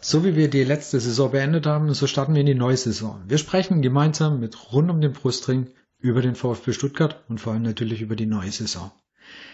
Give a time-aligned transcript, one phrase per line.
[0.00, 3.22] So wie wir die letzte Saison beendet haben, so starten wir in die neue Saison.
[3.26, 7.62] Wir sprechen gemeinsam mit rund um den Brustring über den VfB Stuttgart und vor allem
[7.62, 8.92] natürlich über die neue Saison.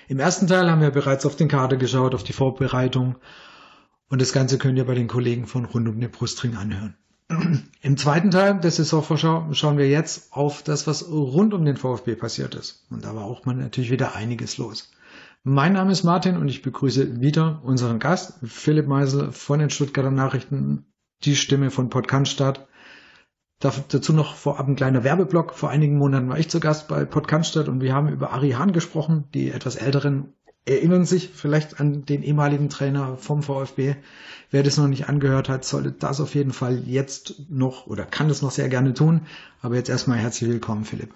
[0.09, 3.17] Im ersten Teil haben wir bereits auf den Kader geschaut, auf die Vorbereitung
[4.13, 6.95] und das Ganze könnt ihr bei den Kollegen von rund um den Brustring anhören.
[7.81, 12.15] Im zweiten Teil der Saisonvorschau schauen wir jetzt auf das, was rund um den VfB
[12.15, 12.85] passiert ist.
[12.91, 14.93] Und da war auch mal natürlich wieder einiges los.
[15.45, 20.11] Mein Name ist Martin und ich begrüße wieder unseren Gast, Philipp Meisel von den Stuttgarter
[20.11, 20.85] Nachrichten,
[21.25, 22.69] die Stimme von Podcaststadt.
[23.61, 25.55] Dazu noch vorab ein kleiner Werbeblock.
[25.55, 28.73] Vor einigen Monaten war ich zu Gast bei Podcaststadt und wir haben über Ari Hahn
[28.73, 29.25] gesprochen.
[29.33, 30.35] Die etwas älteren
[30.65, 33.97] erinnern sich vielleicht an den ehemaligen Trainer vom VfB.
[34.51, 38.29] Wer das noch nicht angehört hat, sollte das auf jeden Fall jetzt noch oder kann
[38.29, 39.23] das noch sehr gerne tun.
[39.61, 41.11] Aber jetzt erstmal herzlich willkommen, Philipp.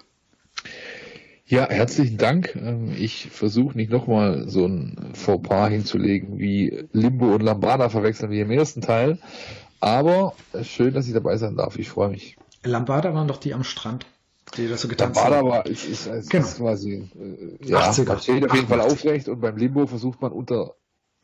[1.45, 2.55] Ja, herzlichen Dank.
[2.57, 8.41] Ähm, ich versuche nicht nochmal so ein Fauxpas hinzulegen wie Limbo und Lambada verwechseln wie
[8.41, 9.19] im ersten Teil.
[9.79, 11.79] Aber schön, dass ich dabei sein darf.
[11.79, 12.37] Ich freue mich.
[12.63, 14.05] Lambada waren doch die am Strand,
[14.57, 15.15] die das so getan haben.
[15.15, 16.45] Lambada war, ist, ist, ist, genau.
[16.45, 18.07] ist quasi, äh, ja, 80er.
[18.07, 20.75] man steht auf jeden Fall aufrecht und beim Limbo versucht man unter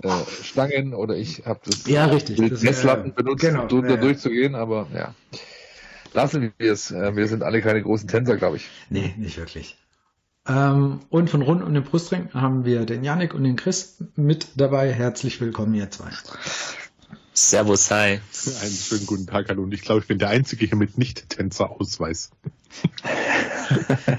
[0.02, 0.09] äh,
[0.44, 2.40] Stangen oder ich habe das ja, richtig.
[2.62, 5.14] Messlatten äh, benutzt, genau, um drunter ja, durchzugehen, aber ja.
[6.14, 6.92] Lassen wir es.
[6.92, 8.70] Äh, wir sind alle keine großen Tänzer, glaube ich.
[8.90, 9.78] Nee, nicht wirklich.
[10.47, 14.47] Ähm, und von rund um den Brustring haben wir den Janik und den Chris mit
[14.56, 14.92] dabei.
[14.92, 16.09] Herzlich willkommen, ihr zwei.
[17.34, 18.20] Servus, hi.
[18.62, 19.64] Einen schönen guten Tag, hallo.
[19.64, 22.31] Und ich glaube, ich bin der Einzige hier mit Nicht-Tänzer-Ausweis.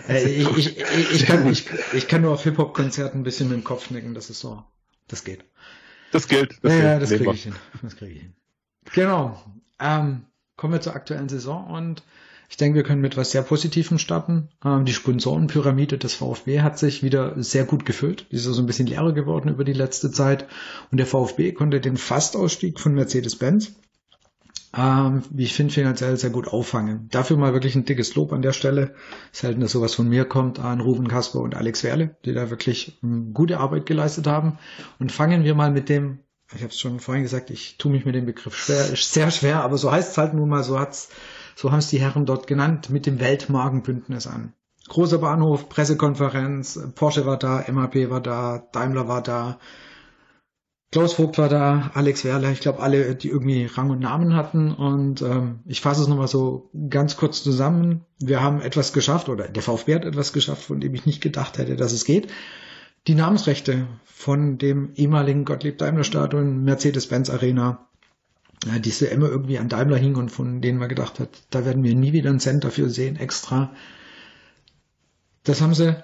[0.08, 0.78] Ich, ich,
[1.12, 4.14] ich, kann, ich, ich kann nur auf Hip-Hop-Konzerten ein bisschen mit dem Kopf nicken.
[4.14, 4.64] Das ist so.
[5.06, 5.44] Das geht.
[6.12, 6.58] Das gilt.
[6.62, 7.54] Das ja, ja, das kriege ich hin.
[7.82, 8.34] Das kriege ich hin.
[8.94, 9.44] Genau.
[9.78, 10.24] Ähm,
[10.56, 12.02] kommen wir zur aktuellen Saison und
[12.48, 14.48] ich denke, wir können mit was sehr Positivem starten.
[14.64, 18.26] Ähm, die Sponsorenpyramide des VfB hat sich wieder sehr gut gefüllt.
[18.30, 20.46] Die ist so also ein bisschen leerer geworden über die letzte Zeit.
[20.90, 23.72] Und der VfB konnte den Fastausstieg von Mercedes-Benz,
[24.76, 27.08] ähm, wie ich finde, finanziell sehr gut auffangen.
[27.10, 28.94] Dafür mal wirklich ein dickes Lob an der Stelle.
[29.32, 32.98] Selten, dass sowas von mir kommt, an Ruben Kasper und Alex Werle, die da wirklich
[33.02, 34.58] ähm, gute Arbeit geleistet haben.
[34.98, 36.20] Und fangen wir mal mit dem
[36.54, 39.30] ich habe es schon vorhin gesagt, ich tue mich mit dem Begriff schwer, ist sehr
[39.30, 41.08] schwer, aber so heißt es halt nun mal, so hat's
[41.56, 44.52] so haben es die Herren dort genannt, mit dem Weltmagenbündnis an.
[44.88, 49.58] Großer Bahnhof, Pressekonferenz, Porsche war da, MAP war da, Daimler war da,
[50.94, 54.72] Klaus Vogt war da, Alex Werler, ich glaube alle, die irgendwie Rang und Namen hatten.
[54.72, 58.04] Und ähm, ich fasse es nochmal so ganz kurz zusammen.
[58.20, 61.58] Wir haben etwas geschafft, oder der VfB hat etwas geschafft, von dem ich nicht gedacht
[61.58, 62.28] hätte, dass es geht.
[63.06, 67.86] Die Namensrechte von dem ehemaligen Gottlieb Daimler Stadion Mercedes-Benz Arena
[68.80, 71.82] die so immer irgendwie an Daimler hing und von denen man gedacht hat, da werden
[71.82, 73.72] wir nie wieder einen Cent dafür sehen, extra.
[75.42, 76.02] Das haben sie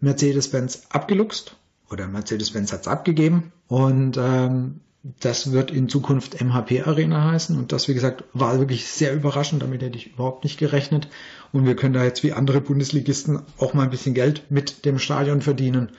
[0.00, 1.56] Mercedes-Benz abgeluchst
[1.90, 4.80] oder Mercedes-Benz hat es abgegeben und ähm,
[5.20, 9.62] das wird in Zukunft MHP Arena heißen und das, wie gesagt, war wirklich sehr überraschend,
[9.62, 11.08] damit hätte ich überhaupt nicht gerechnet
[11.52, 14.98] und wir können da jetzt wie andere Bundesligisten auch mal ein bisschen Geld mit dem
[14.98, 15.90] Stadion verdienen,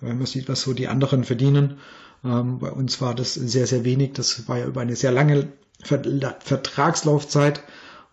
[0.00, 1.78] wenn man sieht, was so die anderen verdienen
[2.24, 4.12] ähm, bei uns war das sehr, sehr wenig.
[4.14, 5.48] Das war ja über eine sehr lange
[5.82, 7.62] Vertragslaufzeit.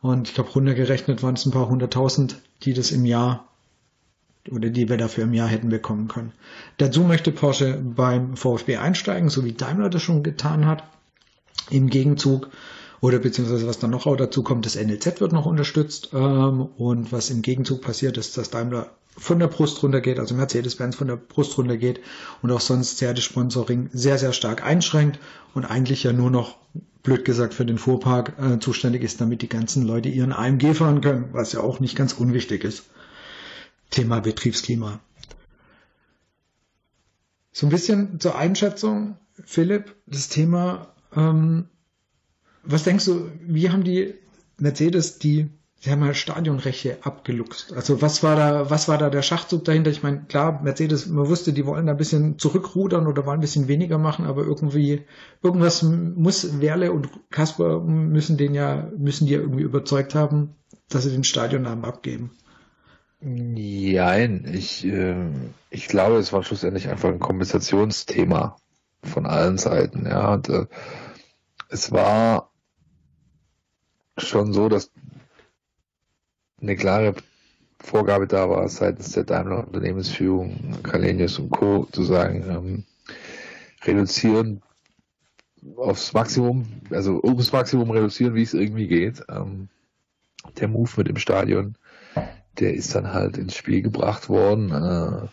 [0.01, 3.47] Und ich glaube, runtergerechnet waren es ein paar hunderttausend, die das im Jahr
[4.51, 6.31] oder die wir dafür im Jahr hätten bekommen können.
[6.77, 10.83] Dazu möchte Porsche beim VfB einsteigen, so wie Daimler das schon getan hat.
[11.69, 12.49] Im Gegenzug
[13.01, 17.11] oder beziehungsweise was dann noch auch dazu kommt, das NLZ wird noch unterstützt ähm, und
[17.11, 21.15] was im Gegenzug passiert ist, dass Daimler von der Brust runtergeht, also Mercedes-Benz von der
[21.15, 22.01] Brust runtergeht
[22.41, 25.19] und auch sonst sehr das Sponsoring sehr, sehr stark einschränkt
[25.53, 26.57] und eigentlich ja nur noch,
[27.03, 31.01] blöd gesagt, für den Fuhrpark äh, zuständig ist, damit die ganzen Leute ihren AMG fahren
[31.01, 32.85] können, was ja auch nicht ganz unwichtig ist.
[33.95, 34.99] Thema Betriebsklima.
[37.51, 41.69] So ein bisschen zur Einschätzung, Philipp, das Thema, ähm,
[42.63, 44.15] was denkst du, wie haben die
[44.57, 45.49] Mercedes die
[45.85, 47.73] sie haben halt Stadionrechte abgeluchst.
[47.73, 49.91] Also was war da, was war da der Schachzug dahinter?
[49.91, 53.41] Ich meine, klar, Mercedes, man wusste, die wollen da ein bisschen zurückrudern oder wollen ein
[53.41, 55.03] bisschen weniger machen, aber irgendwie,
[55.43, 60.55] irgendwas muss Werle und Kasper müssen den ja, müssen die ja irgendwie überzeugt haben,
[60.89, 62.31] dass sie den Stadionnamen abgeben.
[63.19, 65.15] Nein, ich, äh,
[65.69, 68.57] ich glaube, es war schlussendlich einfach ein Kompensationsthema
[69.03, 70.33] von allen Seiten, ja.
[70.33, 70.65] Und, äh,
[71.69, 72.51] es war
[74.17, 74.91] schon so, dass
[76.61, 77.15] eine klare
[77.79, 81.87] Vorgabe da war seitens der Daimler Unternehmensführung, Kalenius und Co.
[81.91, 82.83] zu sagen, ähm,
[83.83, 84.61] reduzieren
[85.77, 89.23] aufs Maximum, also ums Maximum reduzieren, wie es irgendwie geht.
[89.29, 89.69] Ähm,
[90.59, 91.75] der Move mit dem Stadion,
[92.59, 95.27] der ist dann halt ins Spiel gebracht worden, äh,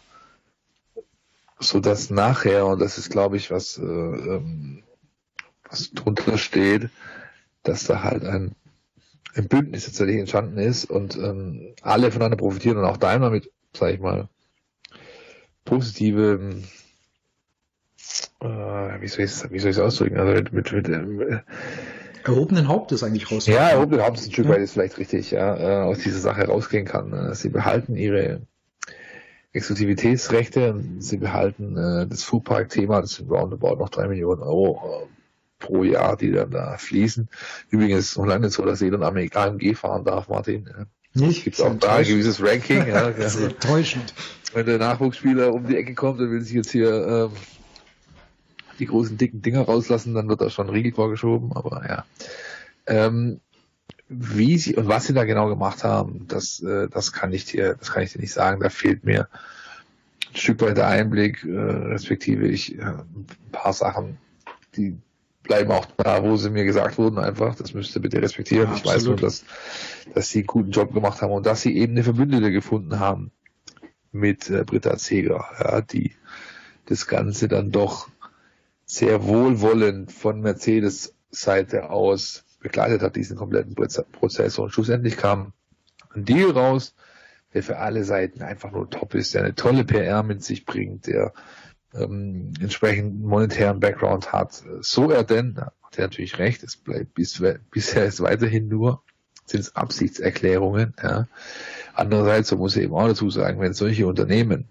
[1.59, 4.83] so dass nachher, und das ist glaube ich, was, äh, ähm,
[5.69, 6.91] was drunter steht,
[7.63, 8.55] dass da halt ein,
[9.35, 13.95] ein Bündnis tatsächlich entstanden ist und ähm, alle voneinander profitieren und auch Daimler mit, sag
[13.95, 14.29] ich mal,
[15.65, 16.63] positive
[18.41, 20.19] äh, wie soll ich es ausdrücken?
[20.19, 21.41] Also mit, mit, mit äh,
[22.25, 23.47] Erhobenen Hauptes eigentlich raus.
[23.47, 26.85] ja, erhobenen Hauptes ein Stück weit ist vielleicht richtig, ja, äh, aus dieser Sache rausgehen
[26.87, 27.13] kann.
[27.13, 28.43] Äh, sie behalten ihre
[29.53, 35.07] Exklusivitätsrechte, sie behalten äh, das Foodpark-Thema, das sind roundabout noch drei Millionen Euro äh,
[35.59, 37.29] pro Jahr, die dann da fließen.
[37.71, 40.69] Übrigens ist es noch lange so, dass jeder ein AMG fahren darf, Martin.
[40.69, 40.87] Ja.
[41.15, 41.45] Nicht?
[41.45, 42.87] Gibt auch da ein gewisses Ranking.
[42.89, 44.15] ja, Das ist enttäuschend.
[44.55, 47.31] wenn der Nachwuchsspieler um die Ecke kommt und will sich jetzt hier ähm,
[48.83, 52.05] die großen dicken Dinger rauslassen, dann wird da schon ein Riegel vorgeschoben, aber ja.
[52.87, 53.41] Ähm,
[54.09, 57.77] wie sie und was sie da genau gemacht haben, das, äh, das kann ich dir,
[57.79, 58.61] das kann ich dir nicht sagen.
[58.61, 59.29] Da fehlt mir
[60.29, 64.19] ein Stück weit der Einblick, äh, respektive ich äh, ein paar Sachen,
[64.77, 64.97] die
[65.45, 67.55] bleiben auch da, wo sie mir gesagt wurden, einfach.
[67.55, 68.69] Das müsst ihr bitte respektieren.
[68.69, 69.45] Ja, ich weiß nur, dass,
[70.15, 73.31] dass sie einen guten Job gemacht haben und dass sie eben eine Verbündete gefunden haben
[74.11, 76.13] mit äh, Britta Zeger, ja, die
[76.87, 78.09] das Ganze dann doch
[78.93, 84.59] sehr wohlwollend von Mercedes Seite aus begleitet hat, diesen kompletten Proze- Prozess.
[84.59, 85.55] Und schlussendlich kam
[86.15, 86.95] ein Deal raus,
[87.55, 91.07] der für alle Seiten einfach nur top ist, der eine tolle PR mit sich bringt,
[91.07, 91.33] der
[91.95, 94.63] ähm, entsprechend monetären Background hat.
[94.81, 99.03] So er denn, hat er natürlich recht, es bleibt bis, bisher ist weiterhin nur,
[99.47, 100.95] sind es Absichtserklärungen.
[101.03, 101.29] Ja.
[101.95, 104.69] Andererseits, so muss ich eben auch dazu sagen, wenn solche Unternehmen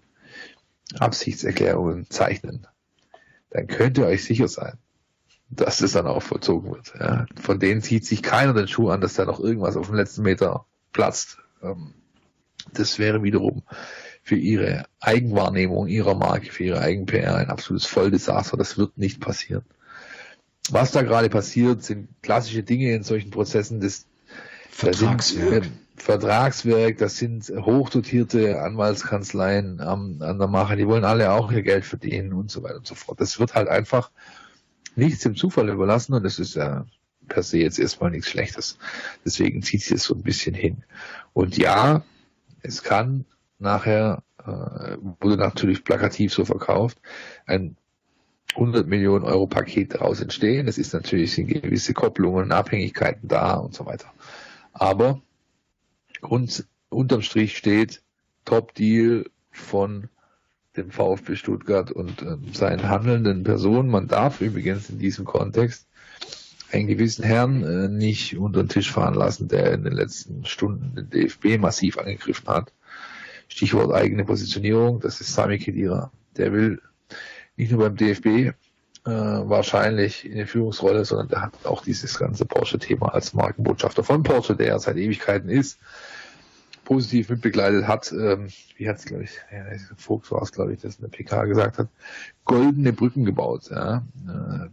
[0.98, 2.68] Absichtserklärungen zeichnen,
[3.52, 4.78] dann könnt ihr euch sicher sein,
[5.50, 6.94] dass es dann auch vollzogen wird.
[6.98, 7.26] Ja.
[7.40, 10.22] Von denen zieht sich keiner den Schuh an, dass da noch irgendwas auf dem letzten
[10.22, 11.38] Meter platzt.
[11.62, 11.94] Ähm,
[12.72, 13.62] das wäre wiederum
[14.22, 18.56] für ihre Eigenwahrnehmung ihrer Marke, für ihre Eigen-PR ein absolutes Volldesaster.
[18.56, 19.64] Das wird nicht passieren.
[20.70, 23.80] Was da gerade passiert, sind klassische Dinge in solchen Prozessen.
[23.80, 24.06] Das,
[24.80, 25.70] da sind,
[26.02, 26.98] Vertragswerk.
[26.98, 32.32] das sind hochdotierte Anwaltskanzleien am, an der Mache, die wollen alle auch ihr Geld verdienen
[32.32, 33.20] und so weiter und so fort.
[33.20, 34.10] Das wird halt einfach
[34.96, 36.86] nichts dem Zufall überlassen und das ist ja
[37.28, 38.78] per se jetzt erstmal nichts Schlechtes.
[39.24, 40.82] Deswegen zieht sich das so ein bisschen hin.
[41.34, 42.02] Und ja,
[42.62, 43.24] es kann
[43.60, 47.00] nachher, äh, wurde natürlich plakativ so verkauft,
[47.46, 47.76] ein
[48.54, 50.66] 100 Millionen Euro Paket daraus entstehen.
[50.66, 54.12] Es ist natürlich sind gewisse Kopplungen, Abhängigkeiten da und so weiter.
[54.72, 55.22] Aber
[56.22, 58.02] Grund, unterm Strich steht
[58.44, 60.08] Top Deal von
[60.76, 63.90] dem VfB Stuttgart und ähm, seinen handelnden Personen.
[63.90, 65.86] Man darf übrigens in diesem Kontext
[66.70, 70.94] einen gewissen Herrn äh, nicht unter den Tisch fahren lassen, der in den letzten Stunden
[70.94, 72.72] den DFB massiv angegriffen hat.
[73.48, 76.10] Stichwort eigene Positionierung, das ist Sami Khedira.
[76.38, 76.80] Der will
[77.56, 78.54] nicht nur beim DFB
[79.04, 84.22] äh, wahrscheinlich in der Führungsrolle, sondern der hat auch dieses ganze Porsche-Thema als Markenbotschafter von
[84.22, 85.78] Porsche, der ja seit Ewigkeiten ist,
[86.84, 89.64] positiv mitbegleitet hat, ähm, wie hat es, glaube ich, ja,
[89.96, 91.88] Vogt war es, glaube ich, das in der PK gesagt hat,
[92.44, 93.70] goldene Brücken gebaut.
[93.70, 94.04] Ja?
[94.26, 94.68] Äh,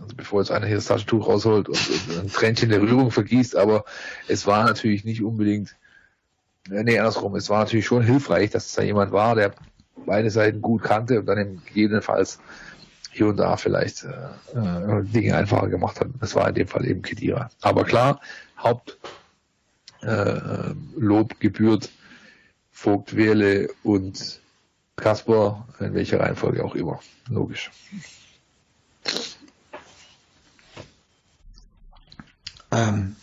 [0.00, 3.56] also bevor jetzt einer hier das Taschentuch rausholt und, und ein Tränchen der Rührung vergießt,
[3.56, 3.84] aber
[4.28, 5.76] es war natürlich nicht unbedingt,
[6.70, 9.54] äh, nee, andersrum, es war natürlich schon hilfreich, dass da jemand war, der
[10.04, 12.38] beide Seiten gut kannte und dann eben gegebenenfalls
[13.16, 16.08] hier und da vielleicht äh, äh, Dinge einfacher gemacht hat.
[16.20, 17.50] Das war in dem Fall eben Kedira.
[17.62, 18.20] Aber klar,
[18.58, 18.98] Haupt
[20.02, 20.74] äh,
[21.38, 21.90] gebührt
[22.70, 24.40] Vogt, Wehle und
[24.96, 27.00] Kasper, in welcher Reihenfolge auch immer.
[27.28, 27.70] Logisch.
[32.70, 33.16] Ähm,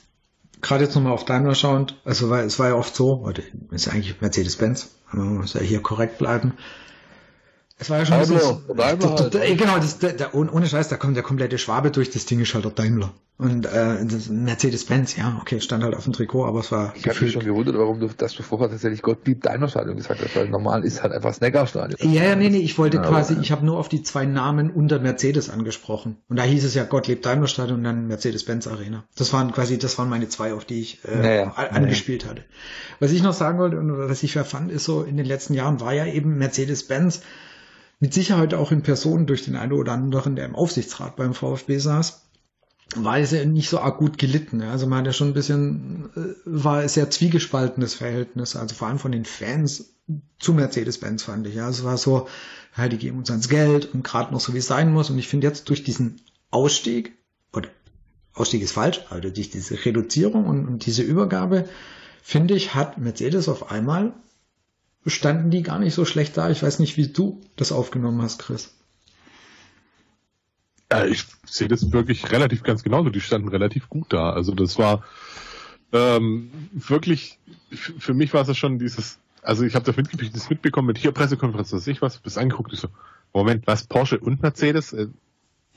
[0.61, 3.89] Gerade jetzt nochmal auf Daimler schauend, also weil es war ja oft so, oder ist
[3.89, 6.53] eigentlich Mercedes-Benz, man muss ja hier korrekt bleiben.
[7.83, 9.35] Es war ja schon Daimler, so, Daimler da- halt.
[9.35, 12.39] da- genau, das, da, da, ohne Scheiß, da kommt der komplette Schwabe durch, das Ding
[12.39, 13.11] ist halt der Daimler.
[13.37, 17.09] Und äh, das Mercedes-Benz, ja, okay, stand halt auf dem Trikot, aber es war Ich
[17.09, 20.35] habe mich schon gewundert, warum du, dass du vorher tatsächlich Gottlieb Daimler Stadion gesagt hast,
[20.35, 22.13] weil normal ist halt einfach das Neckarstadion.
[22.13, 24.69] Ja, ja, nee, nee, ich wollte Ja, quasi, ich habe nur auf die zwei Namen
[24.69, 26.17] unter Mercedes angesprochen.
[26.29, 29.03] Und da hieß es ja Gottlieb Daimler Stadion und dann Mercedes-Benz Arena.
[29.17, 32.43] Das waren quasi, das waren meine zwei, auf die ich äh, Naja, angespielt hatte.
[32.99, 35.55] Was ich noch sagen wollte und was ich ja fand, ist so, in den letzten
[35.55, 37.21] Jahren war ja eben Mercedes-Benz
[38.03, 41.77] mit Sicherheit auch in Person durch den einen oder anderen, der im Aufsichtsrat beim VfB
[41.77, 42.25] saß,
[42.97, 44.61] war es ja nicht so arg gut gelitten.
[44.61, 48.89] Also man hat ja schon ein bisschen, äh, war ein sehr zwiegespaltenes Verhältnis, also vor
[48.89, 49.93] allem von den Fans
[50.37, 51.55] zu Mercedes-Benz fand ich.
[51.55, 52.27] Ja, es war so,
[52.75, 55.09] ja, die geben uns ans Geld und gerade noch so wie es sein muss.
[55.09, 56.19] Und ich finde jetzt durch diesen
[56.51, 57.13] Ausstieg,
[57.53, 57.69] oder
[58.33, 61.69] Ausstieg ist falsch, also durch diese Reduzierung und, und diese Übergabe,
[62.21, 64.11] finde ich, hat Mercedes auf einmal
[65.09, 66.49] standen die gar nicht so schlecht da.
[66.49, 68.73] Ich weiß nicht, wie du das aufgenommen hast, Chris.
[70.91, 73.09] Ja, ich sehe das wirklich relativ ganz genauso.
[73.09, 74.31] Die standen relativ gut da.
[74.31, 75.03] Also das war
[75.91, 77.39] ähm, wirklich,
[77.71, 81.11] für mich war es schon dieses, also ich habe das mitgekriegt, das mitbekommen mit hier
[81.11, 82.89] Pressekonferenz, was ich was, bis angeguckt, ich so,
[83.33, 84.93] Moment, was, Porsche und Mercedes?
[84.93, 85.07] Äh,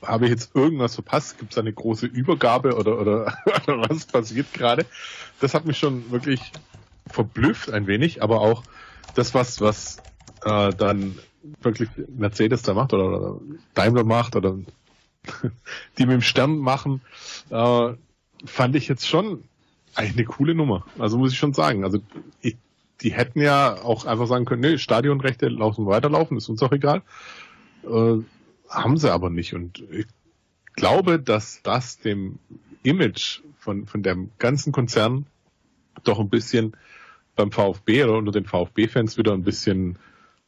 [0.02, 1.38] habe ich jetzt irgendwas verpasst?
[1.38, 4.86] Gibt es eine große Übergabe oder, oder, oder was passiert gerade?
[5.40, 6.40] Das hat mich schon wirklich
[7.06, 8.62] verblüfft ein wenig, aber auch
[9.16, 9.98] das, was, was
[10.44, 11.18] äh, dann
[11.62, 13.40] wirklich Mercedes da macht oder, oder
[13.74, 14.58] Daimler macht oder
[15.98, 17.00] die mit dem Stern machen,
[17.50, 17.92] äh,
[18.44, 19.44] fand ich jetzt schon
[19.94, 20.86] eine coole Nummer.
[20.98, 21.84] Also muss ich schon sagen.
[21.84, 21.98] Also
[22.40, 22.56] ich,
[23.00, 27.02] die hätten ja auch einfach sagen können, nee, Stadionrechte laufen weiterlaufen, ist uns auch egal.
[27.84, 28.18] Äh,
[28.68, 29.54] haben sie aber nicht.
[29.54, 30.06] Und ich
[30.74, 32.38] glaube, dass das dem
[32.82, 35.26] Image von, von dem ganzen Konzern
[36.04, 36.76] doch ein bisschen
[37.36, 39.98] beim VfB oder unter den VfB-Fans wieder ein bisschen,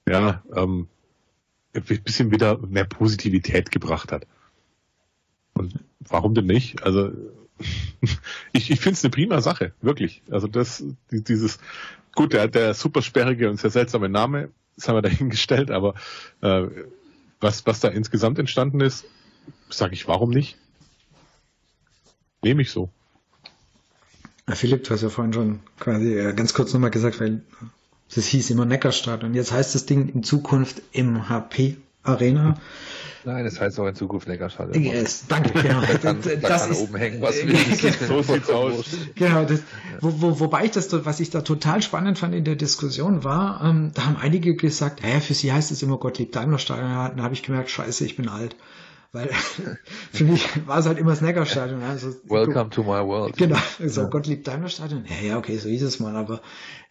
[0.09, 0.89] ja, ähm,
[1.75, 4.27] ein bisschen wieder mehr Positivität gebracht hat.
[5.55, 6.83] Und warum denn nicht?
[6.83, 7.13] Also
[8.53, 10.23] ich, ich finde es eine prima Sache, wirklich.
[10.31, 11.59] Also das, dieses,
[12.15, 15.95] gut, der, der super sperrige und sehr seltsame Name, das haben wir dahingestellt, aber
[16.41, 16.67] äh,
[17.41, 19.05] was, was da insgesamt entstanden ist,
[19.69, 20.57] sage ich, warum nicht?
[22.43, 22.91] Nehme ich so.
[24.55, 27.43] Philipp, du hast ja vorhin schon quasi äh, ganz kurz nochmal gesagt, weil
[28.15, 32.57] das hieß immer Neckarstadt und jetzt heißt das Ding in Zukunft MHP Arena.
[33.25, 34.75] Nein, es heißt auch in Zukunft Neckarstadt.
[34.75, 35.81] Yes, danke, genau.
[35.87, 37.57] Da kann, da das kann ist, oben hängen, was will.
[38.09, 38.87] So sieht's aus.
[39.17, 39.61] Genau, das,
[40.01, 43.63] wo, wo, wobei ich das, was ich da total spannend fand in der Diskussion war,
[43.63, 47.17] ähm, da haben einige gesagt, hä, für sie heißt es immer Gottlieb Daimler Stadion.
[47.17, 48.57] Da habe ich gemerkt, scheiße, ich bin alt.
[49.13, 49.29] Weil
[50.13, 51.83] für mich war es halt immer das Neckarstadion.
[51.83, 53.37] Also, Welcome to my world.
[53.37, 54.09] Genau, so ja.
[54.09, 55.05] Gottlieb Daimler Stadion.
[55.07, 56.43] Ja, ja, okay, so hieß es mal, aber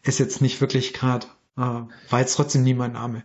[0.04, 3.24] ist jetzt nicht wirklich gerade, äh, war jetzt trotzdem nie mein Name.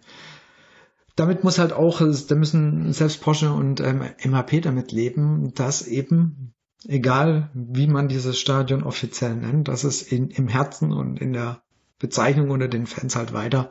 [1.17, 6.55] Damit muss halt auch, da müssen selbst Porsche und ähm, MHP damit leben, dass eben,
[6.87, 11.63] egal wie man dieses Stadion offiziell nennt, dass es in, im Herzen und in der
[11.99, 13.71] Bezeichnung unter den Fans halt weiter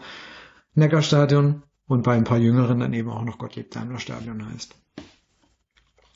[0.75, 4.75] Neckarstadion und bei ein paar Jüngeren dann eben auch noch Gottlieb Daimler Stadion heißt.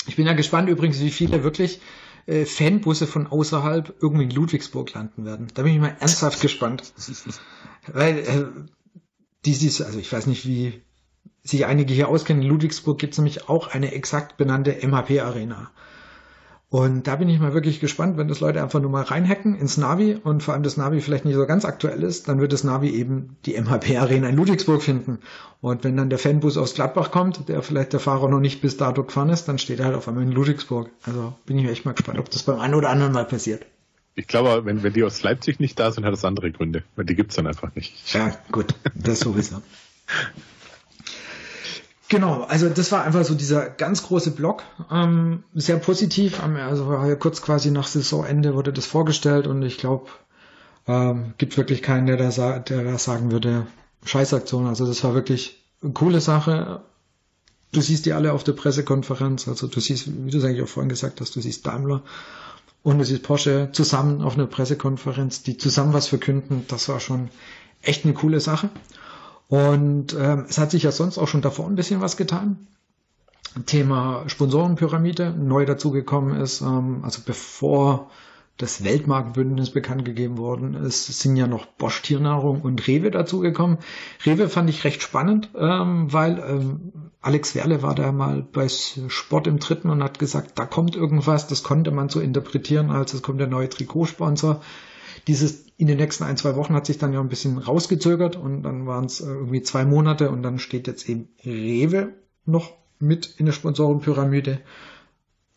[0.07, 1.79] Ich bin ja gespannt übrigens, wie viele wirklich
[2.27, 5.47] äh, Fanbusse von außerhalb irgendwie in Ludwigsburg landen werden.
[5.53, 6.93] Da bin ich mal ernsthaft gespannt.
[7.87, 8.45] Weil äh,
[9.45, 10.81] dieses, also ich weiß nicht, wie
[11.43, 15.71] sich einige hier auskennen, in Ludwigsburg gibt es nämlich auch eine exakt benannte MHP-Arena.
[16.75, 19.77] Und da bin ich mal wirklich gespannt, wenn das Leute einfach nur mal reinhacken ins
[19.77, 22.65] Navi und vor allem das Navi vielleicht nicht so ganz aktuell ist, dann wird das
[22.65, 25.19] Navi eben die MHP Arena in Ludwigsburg finden.
[25.61, 28.75] Und wenn dann der Fanbus aus Gladbach kommt, der vielleicht der Fahrer noch nicht bis
[28.75, 30.89] dato gefahren ist, dann steht er halt auf einmal in Ludwigsburg.
[31.05, 33.65] Also bin ich echt mal gespannt, ob das beim einen oder anderen mal passiert.
[34.15, 37.05] Ich glaube, wenn, wenn die aus Leipzig nicht da sind, hat das andere Gründe, weil
[37.05, 38.13] die gibt's dann einfach nicht.
[38.13, 39.61] Ja, gut, das sowieso.
[42.07, 46.39] Genau, also das war einfach so dieser ganz große Block, ähm, sehr positiv.
[46.41, 50.05] Also kurz quasi nach Saisonende wurde das vorgestellt und ich glaube,
[50.87, 53.65] ähm, gibt wirklich keinen, der da, der da sagen würde,
[54.05, 54.67] Scheißaktion.
[54.67, 56.81] Also das war wirklich eine coole Sache.
[57.71, 60.67] Du siehst die alle auf der Pressekonferenz, also du siehst, wie du es eigentlich auch
[60.67, 62.03] vorhin gesagt hast, du siehst Daimler
[62.83, 66.65] und du siehst Porsche zusammen auf einer Pressekonferenz, die zusammen was verkünden.
[66.67, 67.29] Das war schon
[67.81, 68.69] echt eine coole Sache.
[69.47, 72.67] Und ähm, es hat sich ja sonst auch schon davor ein bisschen was getan.
[73.65, 78.09] Thema Sponsorenpyramide neu dazugekommen ist, ähm, also bevor
[78.57, 83.79] das Weltmarktbündnis bekannt gegeben worden ist, sind ja noch Bosch Tiernahrung und Rewe dazugekommen.
[84.25, 89.47] Rewe fand ich recht spannend, ähm, weil ähm, Alex Werle war da mal bei Sport
[89.47, 93.21] im Dritten und hat gesagt, da kommt irgendwas, das konnte man so interpretieren, als es
[93.21, 94.61] kommt der neue Trikotsponsor.
[95.27, 98.63] Dieses in den nächsten ein, zwei Wochen hat sich dann ja ein bisschen rausgezögert und
[98.63, 102.13] dann waren es äh, irgendwie zwei Monate und dann steht jetzt eben Rewe
[102.45, 104.61] noch mit in der Sponsorenpyramide.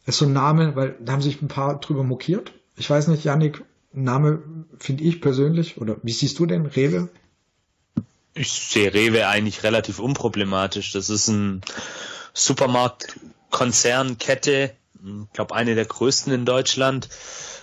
[0.07, 2.53] Ist so ein Name, weil da haben sich ein paar drüber mokiert.
[2.77, 4.43] Ich weiß nicht, Janik, Name
[4.79, 7.09] finde ich persönlich, oder wie siehst du denn Rewe?
[8.35, 10.93] Ich sehe Rewe eigentlich relativ unproblematisch.
[10.93, 11.61] Das ist ein
[12.33, 14.71] Supermarktkonzernkette,
[15.05, 17.09] ich glaube eine der größten in Deutschland.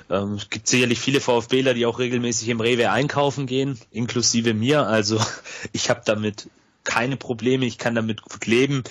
[0.10, 4.88] Ähm, es gibt sicherlich viele VfBler, die auch regelmäßig im Rewe einkaufen gehen, inklusive mir.
[4.88, 5.20] Also
[5.72, 6.50] ich habe damit
[6.84, 8.84] keine Probleme, ich kann damit gut leben.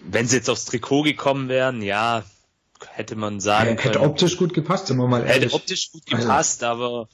[0.00, 2.24] Wenn sie jetzt aufs Trikot gekommen wären, ja,
[2.90, 3.94] hätte man sagen hätte können.
[3.94, 5.44] Hätte optisch gut gepasst, wir mal ehrlich.
[5.44, 6.84] Hätte optisch gut also gepasst, also.
[6.84, 7.08] aber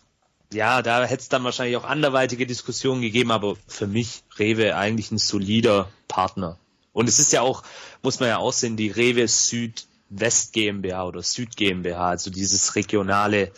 [0.52, 5.12] ja, da hätte es dann wahrscheinlich auch anderweitige Diskussionen gegeben, aber für mich Rewe eigentlich
[5.12, 6.58] ein solider Partner.
[6.92, 7.62] Und es ist ja auch,
[8.02, 13.52] muss man ja aussehen, die Rewe Süd West GmbH oder Süd GmbH, also dieses regionale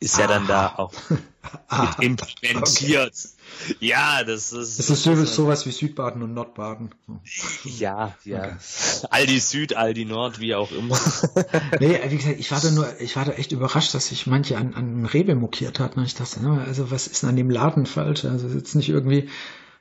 [0.00, 0.92] ist ja dann da auch
[1.68, 3.14] Ah, implementiert.
[3.80, 4.78] Ja, das ist.
[4.78, 6.94] Es ist so, sowas wie Südbaden und Nordbaden.
[7.64, 8.56] Ja, ja.
[9.10, 10.98] Aldi Süd, Aldi Nord, wie auch immer.
[11.80, 14.56] Nee, wie gesagt, ich war da nur, ich war da echt überrascht, dass sich manche
[14.56, 16.00] an, an Rewe mokiert hatten.
[16.00, 18.24] Und ich dachte, na, also was ist denn an dem Laden falsch?
[18.24, 19.28] Also es ist jetzt nicht irgendwie,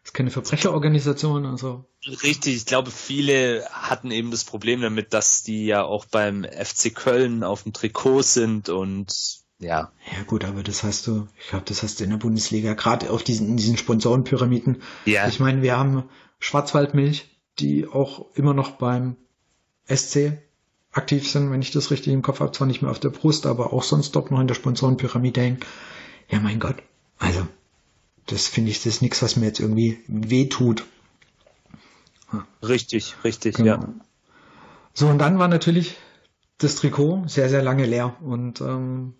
[0.08, 1.84] ist keine Verbrecherorganisation, also.
[2.24, 6.96] Richtig, ich glaube, viele hatten eben das Problem damit, dass die ja auch beim FC
[6.96, 9.14] Köln auf dem Trikot sind und
[9.60, 9.92] ja.
[10.16, 13.10] Ja gut, aber das hast du, ich glaube, das hast du in der Bundesliga, gerade
[13.10, 14.82] auf diesen, in diesen Sponsorenpyramiden.
[15.06, 15.28] Ja.
[15.28, 16.04] Ich meine, wir haben
[16.40, 19.18] Schwarzwaldmilch, die auch immer noch beim
[19.94, 20.38] SC
[20.92, 23.46] aktiv sind, wenn ich das richtig im Kopf habe, zwar nicht mehr auf der Brust,
[23.46, 25.60] aber auch sonst dort noch in der Sponsorenpyramide hängen.
[26.30, 26.78] Ja, mein Gott.
[27.18, 27.48] Also,
[28.28, 30.86] das finde ich, das ist nichts, was mir jetzt irgendwie wehtut.
[32.62, 33.68] Richtig, richtig, Genau.
[33.68, 33.94] ja.
[34.94, 35.96] So, und dann war natürlich
[36.58, 39.14] das Trikot sehr, sehr lange leer und ähm,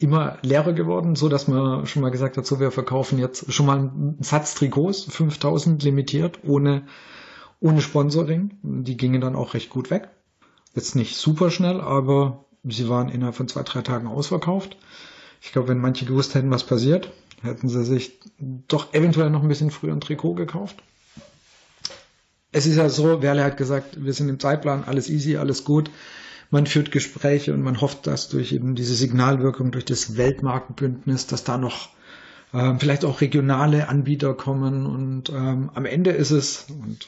[0.00, 3.66] immer leerer geworden, so dass man schon mal gesagt hat, so wir verkaufen jetzt schon
[3.66, 6.86] mal einen Satz Trikots, 5000 limitiert, ohne,
[7.60, 8.58] ohne Sponsoring.
[8.62, 10.08] Die gingen dann auch recht gut weg.
[10.74, 14.76] Jetzt nicht super schnell, aber sie waren innerhalb von zwei, drei Tagen ausverkauft.
[15.40, 19.48] Ich glaube, wenn manche gewusst hätten, was passiert, hätten sie sich doch eventuell noch ein
[19.48, 20.82] bisschen früher ein Trikot gekauft
[22.52, 25.90] es ist ja so, Werle hat gesagt, wir sind im Zeitplan, alles easy, alles gut.
[26.50, 31.44] Man führt Gespräche und man hofft, dass durch eben diese Signalwirkung, durch das Weltmarkenbündnis, dass
[31.44, 31.90] da noch
[32.54, 37.06] ähm, vielleicht auch regionale Anbieter kommen und ähm, am Ende ist es, und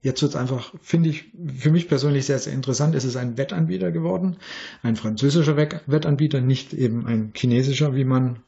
[0.00, 1.26] jetzt wird es einfach, finde ich,
[1.58, 4.38] für mich persönlich sehr, sehr interessant, es ist ein Wettanbieter geworden,
[4.82, 8.38] ein französischer Wett- Wettanbieter, nicht eben ein chinesischer, wie man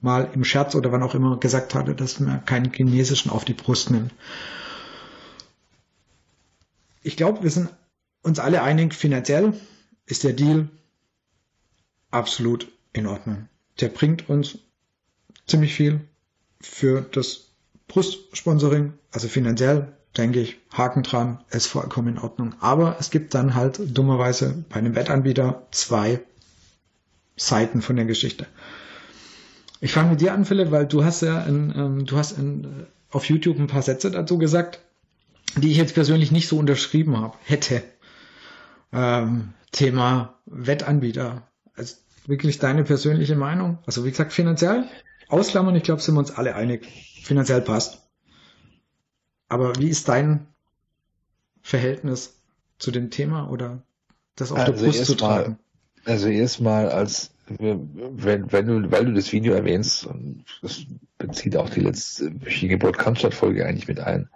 [0.00, 3.54] mal im Scherz oder wann auch immer gesagt hatte, dass man keinen chinesischen auf die
[3.54, 4.12] Brust nimmt
[7.02, 7.70] ich glaube, wir sind
[8.22, 9.54] uns alle einig, finanziell
[10.06, 10.68] ist der Deal
[12.10, 13.48] absolut in Ordnung.
[13.80, 14.58] Der bringt uns
[15.46, 16.00] ziemlich viel
[16.60, 17.46] für das
[17.88, 22.54] Brustsponsoring, also finanziell denke ich, Haken dran, ist vollkommen in Ordnung.
[22.60, 26.20] Aber es gibt dann halt dummerweise bei einem Wettanbieter zwei
[27.36, 28.46] Seiten von der Geschichte.
[29.80, 32.64] Ich fange mit dir an, Philipp, weil du hast ja in, ähm, du hast in,
[32.64, 32.66] äh,
[33.10, 34.80] auf YouTube ein paar Sätze dazu gesagt
[35.56, 37.82] die ich jetzt persönlich nicht so unterschrieben habe, hätte.
[38.92, 41.48] Ähm, Thema Wettanbieter.
[41.74, 43.78] Also wirklich deine persönliche Meinung?
[43.86, 44.84] Also wie gesagt, finanziell
[45.28, 46.86] ausklammern, ich glaube, sind wir uns alle einig.
[47.22, 48.00] Finanziell passt.
[49.48, 50.46] Aber wie ist dein
[51.62, 52.36] Verhältnis
[52.78, 53.82] zu dem Thema oder
[54.36, 55.58] das auf der Also Brust zu tragen?
[56.04, 60.84] Also erstmal als wenn, wenn du, weil du das Video erwähnst, und das
[61.18, 64.28] bezieht auch die letzte wöchige Podcast-Folge eigentlich mit ein.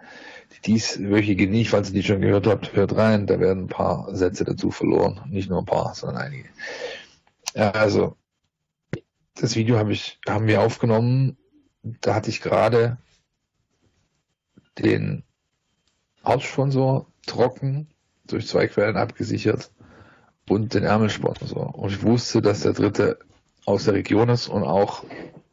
[0.55, 4.13] Die dieswöchige nicht, falls ihr die schon gehört habt, hört rein, da werden ein paar
[4.15, 5.21] Sätze dazu verloren.
[5.29, 6.49] Nicht nur ein paar, sondern einige.
[7.55, 8.17] Ja, also,
[9.35, 11.37] das Video habe ich, haben wir aufgenommen,
[11.83, 12.97] da hatte ich gerade
[14.77, 15.23] den
[16.25, 17.87] Hauptsponsor trocken
[18.27, 19.71] durch zwei Quellen abgesichert
[20.49, 21.75] und den Ärmelsponsor.
[21.75, 23.19] Und ich wusste, dass der dritte
[23.65, 25.03] aus der Region ist und auch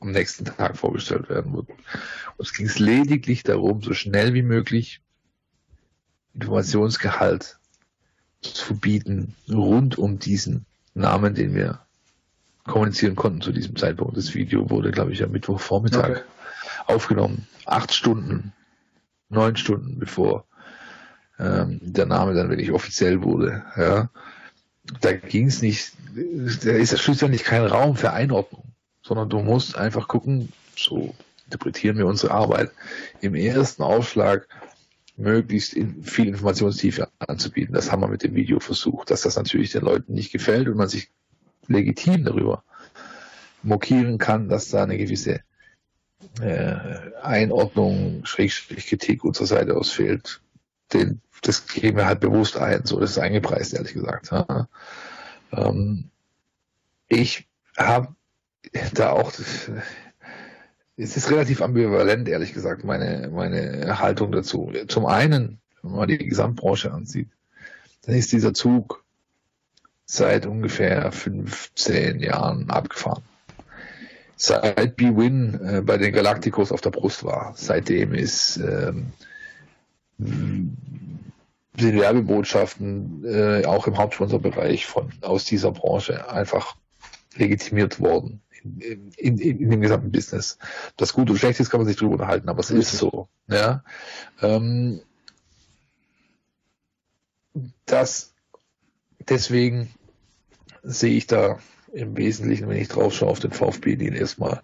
[0.00, 1.68] am nächsten Tag vorgestellt werden wird.
[1.68, 5.00] Und es ging es lediglich darum, so schnell wie möglich
[6.34, 7.58] Informationsgehalt
[8.40, 11.80] zu bieten rund um diesen Namen, den wir
[12.64, 14.16] kommunizieren konnten zu diesem Zeitpunkt.
[14.16, 16.20] Das Video wurde, glaube ich, am Mittwochvormittag Okay.
[16.86, 17.46] aufgenommen.
[17.66, 18.52] Acht Stunden,
[19.28, 20.46] neun Stunden bevor
[21.38, 23.64] ähm, der Name dann wirklich offiziell wurde.
[23.76, 24.10] Ja.
[25.00, 25.92] Da ging es nicht,
[26.64, 28.64] da ist schlussendlich kein Raum für Einordnung,
[29.02, 31.14] sondern du musst einfach gucken, so
[31.44, 32.72] interpretieren wir unsere Arbeit,
[33.20, 34.48] im ersten Aufschlag
[35.16, 37.74] möglichst in viel Informationstiefe anzubieten.
[37.74, 40.76] Das haben wir mit dem Video versucht, dass das natürlich den Leuten nicht gefällt und
[40.76, 41.10] man sich
[41.68, 42.64] legitim darüber
[43.62, 45.42] mokieren kann, dass da eine gewisse
[46.40, 46.76] äh,
[47.22, 50.40] Einordnung, Schrägstrich Kritik unserer Seite aus fehlt.
[50.92, 54.30] Den, das gehen wir halt bewusst ein, so das ist eingepreist, ehrlich gesagt.
[54.30, 54.68] Ja.
[55.52, 56.10] Ähm,
[57.08, 58.08] ich habe
[58.94, 59.32] da auch,
[60.96, 64.72] es ist relativ ambivalent, ehrlich gesagt, meine, meine Haltung dazu.
[64.88, 67.28] Zum einen, wenn man die Gesamtbranche ansieht,
[68.02, 69.04] dann ist dieser Zug
[70.04, 73.22] seit ungefähr 15 Jahren abgefahren.
[74.36, 79.12] Seit B-Win äh, bei den Galacticos auf der Brust war, seitdem ist ähm,
[80.26, 86.76] sind Werbebotschaften äh, auch im Hauptsponsorbereich von aus dieser Branche einfach
[87.34, 90.58] legitimiert worden in, in, in, in dem gesamten Business.
[90.96, 93.28] Das gut und schlecht ist, kann man sich drüber unterhalten, aber es ist so.
[93.48, 93.84] Ja.
[94.40, 95.00] Ähm,
[97.86, 98.34] dass
[99.28, 99.90] deswegen
[100.82, 101.58] sehe ich da
[101.92, 104.62] im Wesentlichen, wenn ich drauf schaue, auf den VfB den erstmal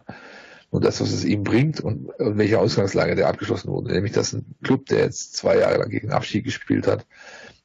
[0.70, 3.92] und das, was es ihm bringt und, und welche Ausgangslage der abgeschlossen wurde.
[3.92, 7.06] Nämlich, dass ein Club, der jetzt zwei Jahre lang gegen Abschied gespielt hat,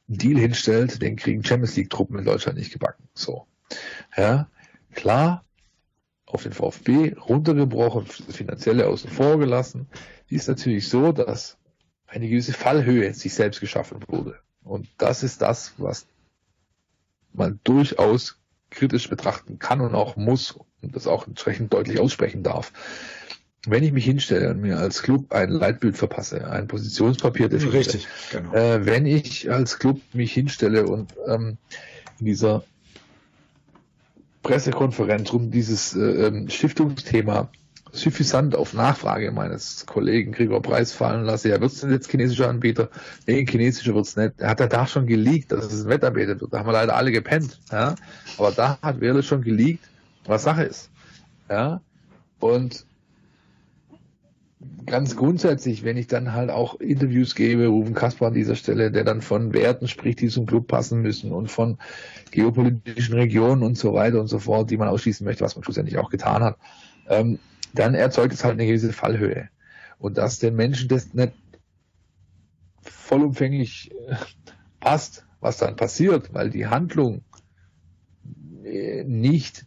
[0.08, 3.08] einen Deal hinstellt, den kriegen Champions League Truppen in Deutschland nicht gebacken.
[3.14, 3.46] So.
[4.16, 4.48] Ja,
[4.92, 5.44] klar,
[6.26, 9.88] auf den VfB runtergebrochen, finanzielle außen vor gelassen,
[10.28, 11.58] ist natürlich so, dass
[12.06, 14.38] eine gewisse Fallhöhe sich selbst geschaffen wurde.
[14.62, 16.06] Und das ist das, was
[17.32, 18.40] man durchaus
[18.70, 22.72] kritisch betrachten kann und auch muss und das auch entsprechend deutlich aussprechen darf.
[23.66, 28.06] Wenn ich mich hinstelle und mir als Club ein Leitbild verpasse, ein Positionspapier definiere, Richtig,
[28.30, 28.52] genau.
[28.52, 31.56] äh, wenn ich als Club mich hinstelle und ähm,
[32.20, 32.64] in dieser
[34.42, 37.48] Pressekonferenz um dieses äh, ähm, Stiftungsthema
[37.94, 42.48] suffisant auf Nachfrage meines Kollegen Gregor Preis fallen lasse, ja, wird es denn jetzt chinesischer
[42.48, 42.90] Anbieter?
[43.26, 44.34] Nee, chinesischer wird es nicht.
[44.38, 46.52] Er hat ja da schon geleakt, dass es ein Wettanbieter wird.
[46.52, 47.60] Da haben wir leider alle gepennt.
[47.70, 47.94] Ja?
[48.36, 49.84] Aber da hat Werle schon geleakt,
[50.26, 50.90] was Sache ist.
[51.48, 51.80] Ja?
[52.40, 52.86] Und
[54.86, 59.04] ganz grundsätzlich, wenn ich dann halt auch Interviews gebe, Rufen Kasper an dieser Stelle, der
[59.04, 61.78] dann von Werten spricht, die zum Club passen müssen und von
[62.30, 65.98] geopolitischen Regionen und so weiter und so fort, die man ausschließen möchte, was man schlussendlich
[65.98, 66.58] auch getan hat,
[67.08, 67.38] ähm,
[67.74, 69.48] dann erzeugt es halt eine gewisse Fallhöhe.
[69.98, 71.32] Und dass den Menschen das nicht
[72.82, 74.16] vollumfänglich äh,
[74.80, 77.22] passt, was dann passiert, weil die Handlung
[78.64, 79.66] äh, nicht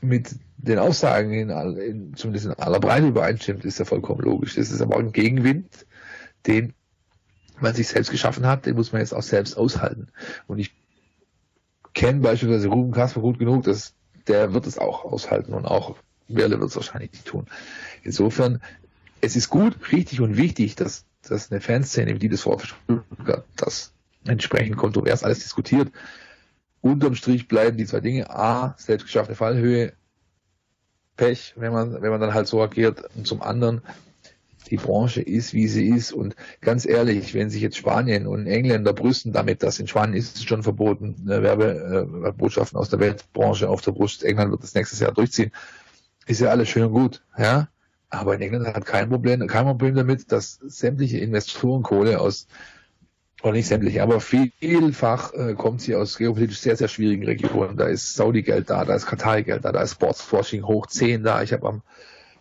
[0.00, 4.56] mit den Aussagen in, in, zumindest in aller Breite übereinstimmt, ist ja vollkommen logisch.
[4.56, 5.86] Das ist aber auch ein Gegenwind,
[6.46, 6.74] den
[7.60, 10.08] man sich selbst geschaffen hat, den muss man jetzt auch selbst aushalten.
[10.46, 10.74] Und ich
[11.94, 13.94] kenne beispielsweise Ruben Kasper gut genug, dass
[14.26, 15.96] der wird es auch aushalten und auch
[16.28, 17.46] Werle wird es wahrscheinlich nicht tun.
[18.02, 18.62] Insofern,
[19.20, 22.68] es ist gut, richtig und wichtig, dass, dass eine Fanszene die des VfB
[23.56, 23.92] das
[24.24, 25.90] entsprechend kontrovers alles diskutiert.
[26.80, 28.30] Unterm Strich bleiben die zwei Dinge.
[28.30, 29.92] A, selbstgeschaffene Fallhöhe,
[31.16, 33.02] Pech, wenn man, wenn man dann halt so agiert.
[33.14, 33.82] Und zum anderen,
[34.70, 36.12] die Branche ist, wie sie ist.
[36.12, 40.36] Und ganz ehrlich, wenn sich jetzt Spanien und Engländer brüsten damit, dass in Spanien ist
[40.36, 44.74] es schon verboten, ne, Werbebotschaften äh, aus der Weltbranche auf der Brust, England wird das
[44.74, 45.52] nächstes Jahr durchziehen,
[46.26, 47.68] ist ja alles schön und gut, ja.
[48.12, 52.48] Aber in England hat kein Problem, kein Problem damit, dass sämtliche Investorenkohle aus
[53.42, 57.76] oder nicht sämtliche, aber vielfach äh, kommt sie aus geopolitisch sehr, sehr schwierigen Regionen.
[57.76, 61.42] Da ist Saudi-Geld da, da ist Katar-Geld da, da ist Sportswashing hoch 10 da.
[61.42, 61.82] Ich habe am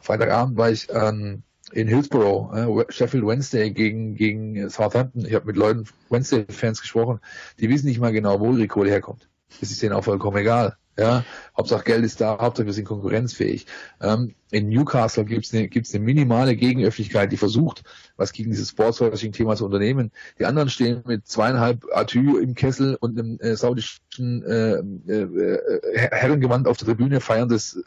[0.02, 5.26] Freitagabend war ich ähm, in Hillsborough, äh, Sheffield Wednesday gegen, gegen Southampton.
[5.26, 7.20] Ich habe mit Leuten, Wednesday-Fans gesprochen,
[7.60, 9.30] die wissen nicht mal genau, wo ihre Kohle herkommt.
[9.60, 10.78] Das ist denen auch vollkommen egal.
[10.98, 11.24] Ja,
[11.56, 13.68] Hauptsache Geld ist da, Hauptsache wir sind konkurrenzfähig.
[14.02, 17.84] Ähm, in Newcastle gibt es eine, gibt's eine minimale Gegenöffentlichkeit, die versucht,
[18.20, 20.12] was gegen dieses Sportswashing-Thema zu unternehmen.
[20.38, 24.80] Die anderen stehen mit zweieinhalb Atü im Kessel und einem äh, saudischen äh,
[25.12, 27.80] äh, Herrengewand auf der Tribüne, feiern das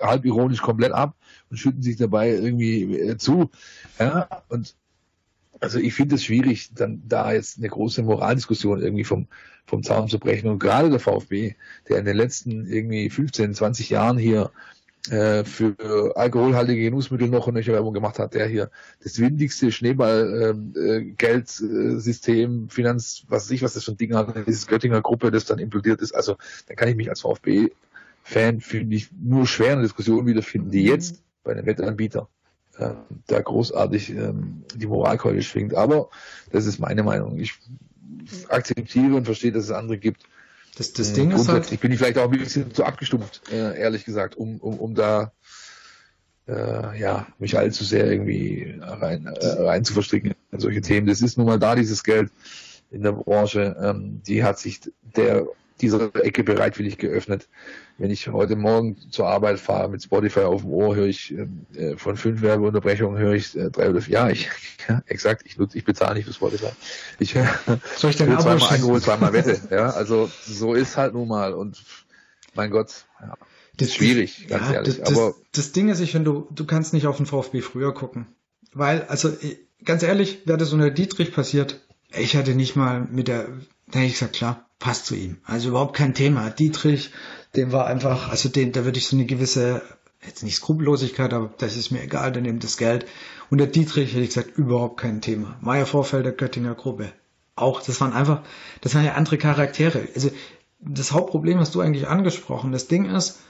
[0.00, 1.14] halb ironisch komplett ab
[1.50, 3.50] und schütten sich dabei irgendwie äh, zu.
[3.98, 4.74] Ja, und
[5.60, 9.26] also ich finde es schwierig, dann da jetzt eine große Moraldiskussion irgendwie vom,
[9.66, 10.48] vom Zaun zu brechen.
[10.48, 11.54] Und gerade der VfB,
[11.88, 14.50] der in den letzten irgendwie 15, 20 Jahren hier
[15.08, 18.70] äh, für alkoholhaltige Genussmittel noch eine Werbung gemacht hat, der hier
[19.02, 24.34] das windigste Schneeball-Geldsystem, ähm, äh, Finanz, was weiß ich, was das für ein Ding hat,
[24.46, 26.14] dieses Göttinger Gruppe, das dann implodiert ist.
[26.14, 26.36] Also
[26.66, 31.22] dann kann ich mich als VfB-Fan, finde ich, nur schwer in Diskussion wiederfinden, die jetzt
[31.44, 32.28] bei einem Wettanbieter
[32.76, 32.90] äh,
[33.26, 35.74] da großartig ähm, die Moralkeule schwingt.
[35.74, 36.10] Aber
[36.50, 37.38] das ist meine Meinung.
[37.38, 37.54] Ich
[38.48, 40.24] akzeptiere und verstehe, dass es andere gibt.
[40.76, 41.80] Das, das Ding ist halt.
[41.80, 45.32] bin ich vielleicht auch ein bisschen zu abgestumpft, äh, ehrlich gesagt, um, um, um da
[46.48, 51.06] äh, ja, mich allzu sehr irgendwie rein, äh, rein zu verstricken in solche Themen.
[51.06, 52.30] Das ist nun mal da, dieses Geld
[52.90, 53.76] in der Branche.
[53.80, 55.46] Ähm, die hat sich der
[55.82, 57.48] dieser Ecke bereitwillig geöffnet.
[57.98, 61.34] Wenn ich heute Morgen zur Arbeit fahre mit Spotify auf dem Ohr, höre ich
[61.74, 64.14] äh, von fünf Werbeunterbrechungen höre ich äh, drei oder vier.
[64.14, 64.48] Ja, ich
[64.88, 66.70] ja, exakt, ich nutze, ich bezahle nicht für Spotify.
[67.18, 67.48] Ich höre
[67.96, 69.60] Soll ich denn zweimal eingeholt, zweimal Wette.
[69.70, 71.82] Ja, also so ist halt nun mal und
[72.54, 73.34] mein Gott, ja.
[73.76, 74.98] Das ist schwierig, ganz ja, ehrlich.
[74.98, 77.94] Das, aber das Ding ist, ich finde, du, du kannst nicht auf den VfB früher
[77.94, 78.26] gucken.
[78.72, 79.32] Weil, also
[79.84, 81.80] ganz ehrlich, wäre das so eine Dietrich passiert,
[82.12, 83.48] ich hatte nicht mal mit der,
[83.90, 85.38] da hätte ich gesagt, klar, passt zu ihm.
[85.44, 86.50] Also überhaupt kein Thema.
[86.50, 87.12] Dietrich,
[87.56, 89.82] dem war einfach, also den, da würde ich so eine gewisse,
[90.24, 93.06] jetzt nicht Skrupellosigkeit, aber das ist mir egal, der nimmt das Geld.
[93.50, 95.56] Und der Dietrich, hätte ich gesagt, überhaupt kein Thema.
[95.60, 97.12] Meier Vorfelder, Göttinger Gruppe.
[97.56, 98.42] Auch, das waren einfach,
[98.80, 100.08] das waren ja andere Charaktere.
[100.14, 100.30] Also
[100.80, 102.72] das Hauptproblem hast du eigentlich angesprochen.
[102.72, 103.40] Das Ding ist,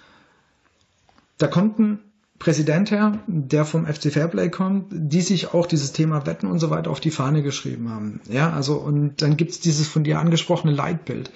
[1.38, 2.00] da konnten
[2.40, 6.70] Präsident her, der vom FC Fairplay kommt, die sich auch dieses Thema Wetten und so
[6.70, 8.20] weiter auf die Fahne geschrieben haben.
[8.31, 11.31] Ja, also und dann gibt's dieses von dir angesprochene Leitbild,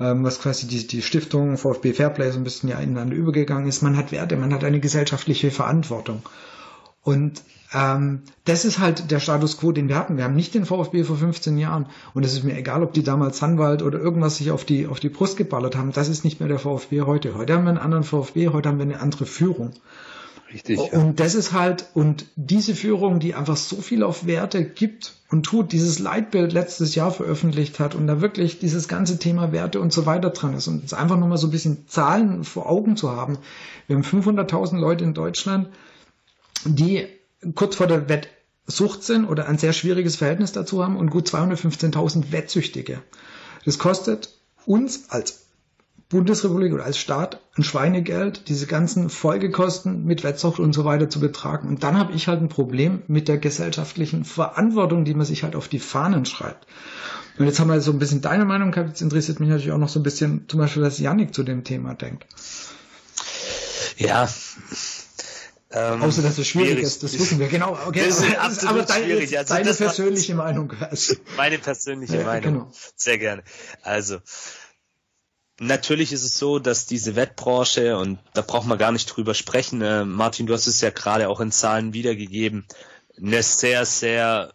[0.00, 3.82] ähm, was quasi die, die Stiftung VfB Fairplay so ein bisschen ja ineinander übergegangen ist.
[3.82, 6.22] Man hat Werte, man hat eine gesellschaftliche Verantwortung.
[7.04, 7.40] Und
[7.72, 10.16] ähm, das ist halt der Status quo, den wir hatten.
[10.16, 11.86] Wir haben nicht den VfB vor 15 Jahren.
[12.14, 14.98] Und es ist mir egal, ob die damals Sanwald oder irgendwas sich auf die, auf
[14.98, 15.92] die Brust geballert haben.
[15.92, 17.36] Das ist nicht mehr der VfB heute.
[17.36, 19.70] Heute haben wir einen anderen VfB, heute haben wir eine andere Führung.
[20.52, 20.78] Richtig.
[20.78, 21.12] Und ja.
[21.12, 25.72] das ist halt, und diese Führung, die einfach so viel auf Werte gibt und tut,
[25.72, 30.06] dieses Leitbild letztes Jahr veröffentlicht hat und da wirklich dieses ganze Thema Werte und so
[30.06, 33.38] weiter dran ist und es einfach nochmal so ein bisschen Zahlen vor Augen zu haben.
[33.86, 35.68] Wir haben 500.000 Leute in Deutschland,
[36.64, 37.06] die
[37.54, 42.32] kurz vor der Wettsucht sind oder ein sehr schwieriges Verhältnis dazu haben und gut 215.000
[42.32, 43.02] Wettsüchtige.
[43.64, 44.30] Das kostet
[44.64, 45.47] uns als
[46.08, 51.20] Bundesrepublik oder als Staat ein Schweinegeld, diese ganzen Folgekosten mit Wettsucht und so weiter zu
[51.20, 51.68] betragen.
[51.68, 55.54] Und dann habe ich halt ein Problem mit der gesellschaftlichen Verantwortung, die man sich halt
[55.54, 56.66] auf die Fahnen schreibt.
[57.38, 58.88] Und jetzt haben wir so ein bisschen deine Meinung gehabt.
[58.88, 61.62] Jetzt interessiert mich natürlich auch noch so ein bisschen, zum Beispiel, was Yannick zu dem
[61.62, 62.26] Thema denkt.
[63.98, 64.28] Ja.
[65.70, 67.78] Ähm, Außer, dass es schwierig, schwierig ist, das wissen wir, genau.
[67.86, 69.38] Okay, das ist absolut aber deine, schwierig.
[69.38, 70.72] Also deine persönliche Meinung.
[71.36, 72.54] Meine persönliche ja, Meinung.
[72.54, 72.72] Genau.
[72.96, 73.42] Sehr gerne.
[73.82, 74.18] Also,
[75.60, 79.82] Natürlich ist es so, dass diese Wettbranche, und da braucht man gar nicht drüber sprechen,
[79.82, 82.66] äh, Martin, du hast es ja gerade auch in Zahlen wiedergegeben,
[83.16, 84.52] eine sehr, sehr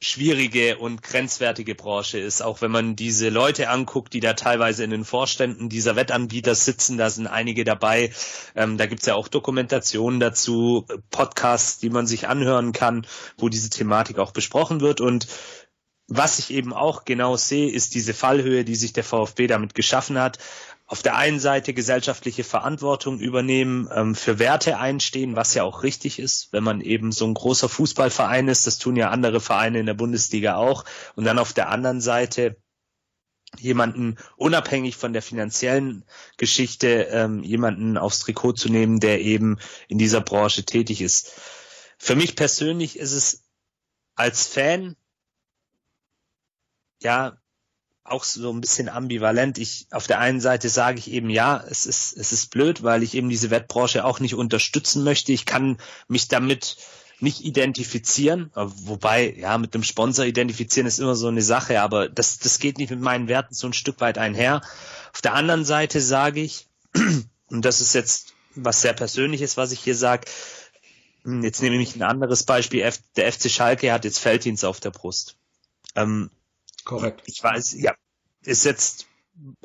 [0.00, 2.42] schwierige und grenzwertige Branche ist.
[2.42, 6.98] Auch wenn man diese Leute anguckt, die da teilweise in den Vorständen dieser Wettanbieter sitzen,
[6.98, 8.12] da sind einige dabei.
[8.54, 13.06] Ähm, da gibt's ja auch Dokumentationen dazu, Podcasts, die man sich anhören kann,
[13.38, 15.00] wo diese Thematik auch besprochen wird.
[15.00, 15.26] Und
[16.08, 20.18] was ich eben auch genau sehe, ist diese Fallhöhe, die sich der VfB damit geschaffen
[20.18, 20.38] hat.
[20.86, 26.20] Auf der einen Seite gesellschaftliche Verantwortung übernehmen, ähm, für Werte einstehen, was ja auch richtig
[26.20, 28.68] ist, wenn man eben so ein großer Fußballverein ist.
[28.68, 30.84] Das tun ja andere Vereine in der Bundesliga auch.
[31.16, 32.56] Und dann auf der anderen Seite
[33.58, 36.04] jemanden unabhängig von der finanziellen
[36.36, 41.32] Geschichte, ähm, jemanden aufs Trikot zu nehmen, der eben in dieser Branche tätig ist.
[41.98, 43.42] Für mich persönlich ist es
[44.14, 44.96] als Fan
[47.02, 47.36] ja
[48.04, 49.58] auch so ein bisschen ambivalent.
[49.58, 53.02] Ich auf der einen Seite sage ich eben ja, es ist es ist blöd, weil
[53.02, 55.32] ich eben diese Wettbranche auch nicht unterstützen möchte.
[55.32, 55.78] Ich kann
[56.08, 56.76] mich damit
[57.18, 62.38] nicht identifizieren, wobei ja mit dem Sponsor identifizieren ist immer so eine Sache, aber das
[62.38, 64.60] das geht nicht mit meinen Werten so ein Stück weit einher.
[65.12, 66.68] Auf der anderen Seite sage ich
[67.48, 70.26] und das ist jetzt was sehr persönliches, was ich hier sage.
[71.24, 72.88] Jetzt nehme ich ein anderes Beispiel.
[73.16, 75.36] Der FC Schalke hat jetzt Felddienst auf der Brust.
[75.96, 76.30] Ähm,
[76.86, 77.22] Korrekt.
[77.26, 77.94] Ich weiß, ja,
[78.44, 79.06] ist jetzt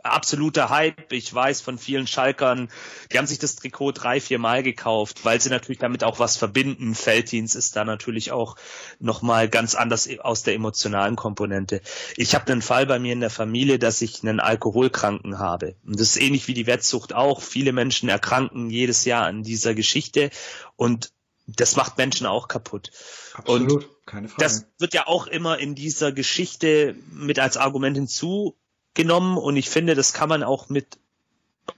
[0.04, 1.14] absoluter Hype.
[1.14, 2.70] Ich weiß von vielen Schalkern,
[3.12, 6.36] die haben sich das Trikot drei, vier Mal gekauft, weil sie natürlich damit auch was
[6.36, 6.96] verbinden.
[6.96, 8.56] Felddienst ist da natürlich auch
[9.00, 11.82] nochmal ganz anders aus der emotionalen Komponente.
[12.18, 15.76] Ich habe einen Fall bei mir in der Familie, dass ich einen Alkoholkranken habe.
[15.86, 17.42] Und das ist ähnlich wie die Wettsucht auch.
[17.42, 20.32] Viele Menschen erkranken jedes Jahr an dieser Geschichte
[20.76, 21.14] und
[21.48, 22.92] das macht Menschen auch kaputt.
[23.34, 24.44] Absolut, und keine Frage.
[24.44, 29.96] Das wird ja auch immer in dieser Geschichte mit als Argument hinzugenommen und ich finde,
[29.96, 31.00] das kann man auch mit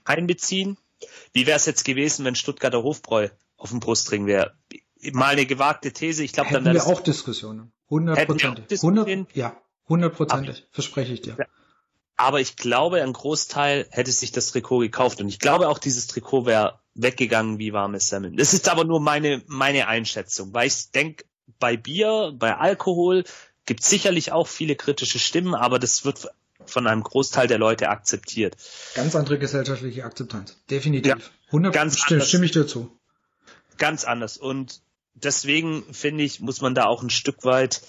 [0.04, 0.76] einbeziehen.
[1.32, 4.54] Wie wäre es jetzt gewesen, wenn Stuttgarter Hofbräu auf dem Brustring wäre?
[5.12, 6.24] Mal eine gewagte These.
[6.24, 7.72] Ich glaube, dann wäre wir auch Diskussionen.
[7.90, 8.80] Hundertprozentig.
[9.34, 10.66] Ja, hundertprozentig.
[10.70, 11.36] Verspreche ich dir.
[11.38, 11.46] Ja.
[12.16, 16.06] Aber ich glaube, ein Großteil hätte sich das Trikot gekauft und ich glaube auch, dieses
[16.06, 18.36] Trikot wäre weggegangen wie warme Semmeln.
[18.36, 21.24] Das ist aber nur meine, meine Einschätzung, weil ich denke,
[21.58, 23.24] bei Bier, bei Alkohol
[23.66, 26.28] gibt sicherlich auch viele kritische Stimmen, aber das wird
[26.66, 28.56] von einem Großteil der Leute akzeptiert.
[28.94, 30.56] Ganz andere gesellschaftliche Akzeptanz.
[30.70, 31.10] Definitiv.
[31.10, 31.16] Ja,
[31.48, 32.98] 100 ganz stimme, stimme ich dir zu.
[33.76, 34.38] Ganz anders.
[34.38, 34.80] Und
[35.14, 37.82] deswegen finde ich, muss man da auch ein Stück weit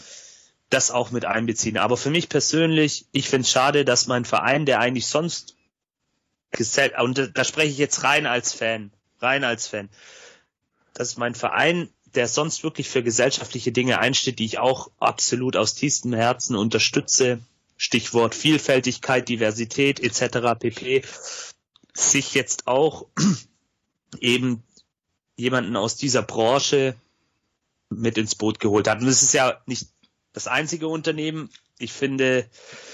[0.69, 1.77] das auch mit einbeziehen.
[1.77, 5.55] Aber für mich persönlich, ich finde es schade, dass mein Verein, der eigentlich sonst
[6.99, 9.89] und da spreche ich jetzt rein als Fan, rein als Fan,
[10.93, 15.75] dass mein Verein, der sonst wirklich für gesellschaftliche Dinge einsteht, die ich auch absolut aus
[15.75, 17.39] tiefstem Herzen unterstütze,
[17.77, 20.57] Stichwort Vielfältigkeit, Diversität etc.
[20.57, 21.03] pp,
[21.93, 23.07] sich jetzt auch
[24.19, 24.63] eben
[25.35, 26.95] jemanden aus dieser Branche
[27.89, 29.01] mit ins Boot geholt hat.
[29.01, 29.87] Und es ist ja nicht
[30.33, 31.49] das einzige Unternehmen.
[31.77, 32.49] Ich finde,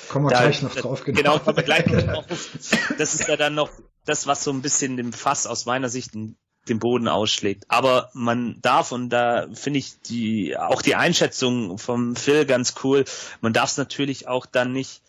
[0.09, 1.03] kommen wir da, gleich noch drauf.
[1.03, 2.25] Genau, genau kommen wir gleich noch drauf.
[2.97, 3.69] Das ist ja dann noch
[4.05, 7.65] das, was so ein bisschen dem Fass aus meiner Sicht den Boden ausschlägt.
[7.67, 13.05] Aber man darf, und da finde ich die, auch die Einschätzung vom Phil ganz cool,
[13.41, 15.01] man darf es natürlich auch dann nicht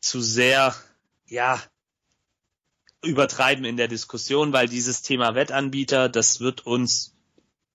[0.00, 0.74] zu sehr,
[1.26, 1.60] ja,
[3.04, 7.16] übertreiben in der Diskussion, weil dieses Thema Wettanbieter, das wird uns,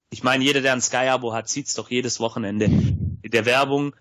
[0.10, 2.65] ich meine, jeder, der ein Sky-Abo hat, sieht's doch jedes Wochenende.
[2.65, 3.93] In der Werbung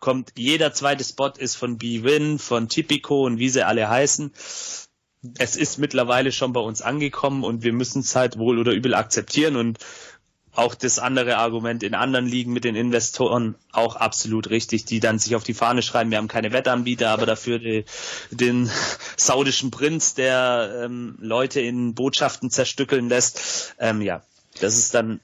[0.00, 4.32] kommt jeder zweite Spot ist von B-Win, von Tipico und wie sie alle heißen.
[5.38, 8.94] Es ist mittlerweile schon bei uns angekommen und wir müssen es halt wohl oder übel
[8.94, 9.78] akzeptieren und
[10.58, 15.18] auch das andere Argument in anderen Ligen mit den Investoren auch absolut richtig, die dann
[15.18, 17.84] sich auf die Fahne schreiben, wir haben keine Wettanbieter, aber dafür die,
[18.30, 18.68] den
[19.16, 23.74] saudischen Prinz, der ähm, Leute in Botschaften zerstückeln lässt.
[23.78, 24.22] Ähm, ja,
[24.60, 25.20] das ist dann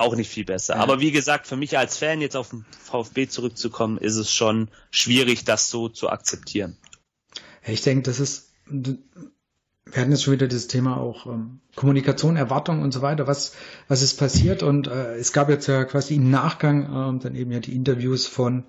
[0.00, 0.76] auch nicht viel besser.
[0.76, 0.80] Ja.
[0.80, 4.68] Aber wie gesagt, für mich als Fan jetzt auf den VfB zurückzukommen, ist es schon
[4.90, 6.76] schwierig, das so zu akzeptieren.
[7.66, 8.50] Ich denke, das ist
[9.92, 13.54] wir hatten jetzt schon wieder das Thema auch ähm, Kommunikation, Erwartung und so weiter, was,
[13.88, 17.50] was ist passiert und äh, es gab jetzt ja quasi im Nachgang ähm, dann eben
[17.50, 18.64] ja die Interviews von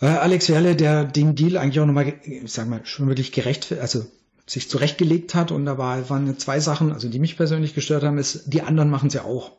[0.00, 3.72] äh, Alex Werle, der den Deal eigentlich auch nochmal, ich sag mal, schon wirklich gerecht,
[3.80, 4.06] also
[4.46, 8.18] sich zurechtgelegt hat und da war, waren zwei Sachen, also die mich persönlich gestört haben,
[8.18, 9.52] ist, die anderen machen es ja auch.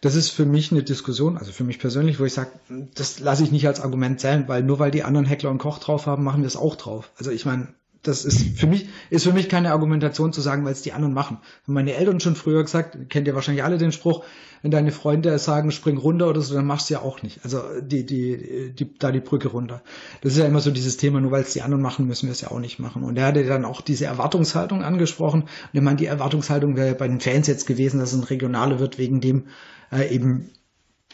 [0.00, 2.50] Das ist für mich eine Diskussion, also für mich persönlich, wo ich sage,
[2.94, 5.78] das lasse ich nicht als Argument zählen, weil nur weil die anderen Heckler und Koch
[5.78, 7.10] drauf haben, machen wir es auch drauf.
[7.16, 7.68] Also ich meine,
[8.06, 11.14] das ist für mich, ist für mich keine Argumentation zu sagen, weil es die anderen
[11.14, 11.38] machen.
[11.64, 14.24] Haben meine Eltern schon früher gesagt, kennt ihr wahrscheinlich alle den Spruch,
[14.62, 17.40] wenn deine Freunde sagen, spring runter oder so, dann machst du ja auch nicht.
[17.44, 19.82] Also die, die, die, da die Brücke runter.
[20.22, 22.32] Das ist ja immer so dieses Thema, nur weil es die anderen machen, müssen wir
[22.32, 23.02] es ja auch nicht machen.
[23.02, 25.42] Und er hatte dann auch diese Erwartungshaltung angesprochen.
[25.42, 28.80] Und ich meine, die Erwartungshaltung wäre bei den Fans jetzt gewesen, dass es ein Regionale
[28.80, 29.48] wird, wegen dem
[29.92, 30.50] äh, eben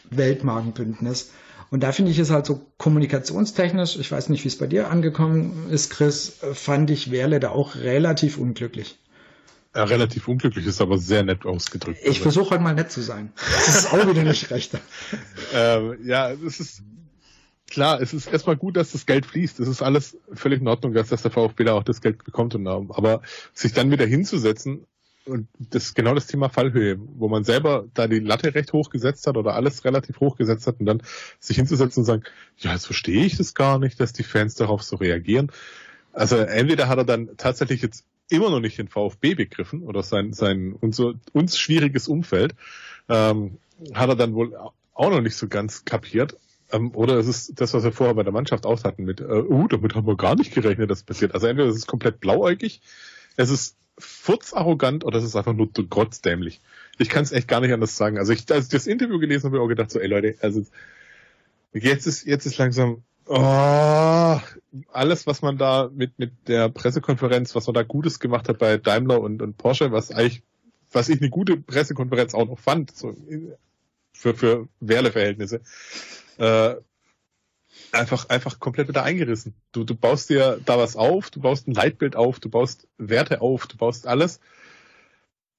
[0.09, 1.31] Weltmarkenbündnis.
[1.73, 4.91] Und da finde ich es halt so kommunikationstechnisch, ich weiß nicht, wie es bei dir
[4.91, 8.99] angekommen ist, Chris, fand ich Werle da auch relativ unglücklich.
[9.73, 11.97] Ja, relativ unglücklich ist aber sehr nett ausgedrückt.
[12.03, 12.21] Ich also.
[12.21, 13.33] versuche halt mal nett zu sein.
[13.65, 14.77] Das ist auch wieder nicht recht.
[15.55, 16.83] ähm, ja, es ist
[17.71, 19.59] klar, es ist erstmal gut, dass das Geld fließt.
[19.59, 22.53] Es ist alles völlig in Ordnung, dass, dass der VfB da auch das Geld bekommt.
[22.53, 23.23] Und, aber
[23.55, 24.85] sich dann wieder hinzusetzen
[25.25, 28.89] und das ist genau das Thema Fallhöhe, wo man selber da die Latte recht hoch
[28.89, 31.01] gesetzt hat oder alles relativ hoch gesetzt hat und dann
[31.39, 32.23] sich hinzusetzen und sagen,
[32.57, 35.51] ja, jetzt verstehe ich das gar nicht, dass die Fans darauf so reagieren.
[36.11, 40.33] Also entweder hat er dann tatsächlich jetzt immer noch nicht den VfB begriffen oder sein,
[40.33, 42.55] sein unser, uns schwieriges Umfeld,
[43.09, 43.57] ähm,
[43.93, 46.37] hat er dann wohl auch noch nicht so ganz kapiert.
[46.71, 49.23] Ähm, oder es ist das, was wir vorher bei der Mannschaft aus hatten mit, äh,
[49.23, 51.33] uh, damit haben wir gar nicht gerechnet, dass das passiert.
[51.33, 52.81] Also entweder es ist komplett blauäugig,
[53.35, 56.61] es ist furzarrogant oder es ist einfach nur grotzdämlich.
[56.97, 58.17] Ich kann es echt gar nicht anders sagen.
[58.17, 60.35] Also ich, als ich das Interview gelesen habe, habe ich auch gedacht so, ey Leute,
[60.41, 60.65] also
[61.73, 64.39] jetzt ist, jetzt ist langsam, oh,
[64.91, 68.77] alles, was man da mit, mit der Pressekonferenz, was man da Gutes gemacht hat bei
[68.77, 70.43] Daimler und, und Porsche, was eigentlich,
[70.91, 73.15] was ich eine gute Pressekonferenz auch noch fand, so
[74.13, 75.61] für, für Werle-Verhältnisse,
[76.37, 76.75] äh,
[77.93, 79.53] einfach, einfach komplett wieder eingerissen.
[79.71, 83.41] Du, du baust dir da was auf, du baust ein Leitbild auf, du baust Werte
[83.41, 84.39] auf, du baust alles.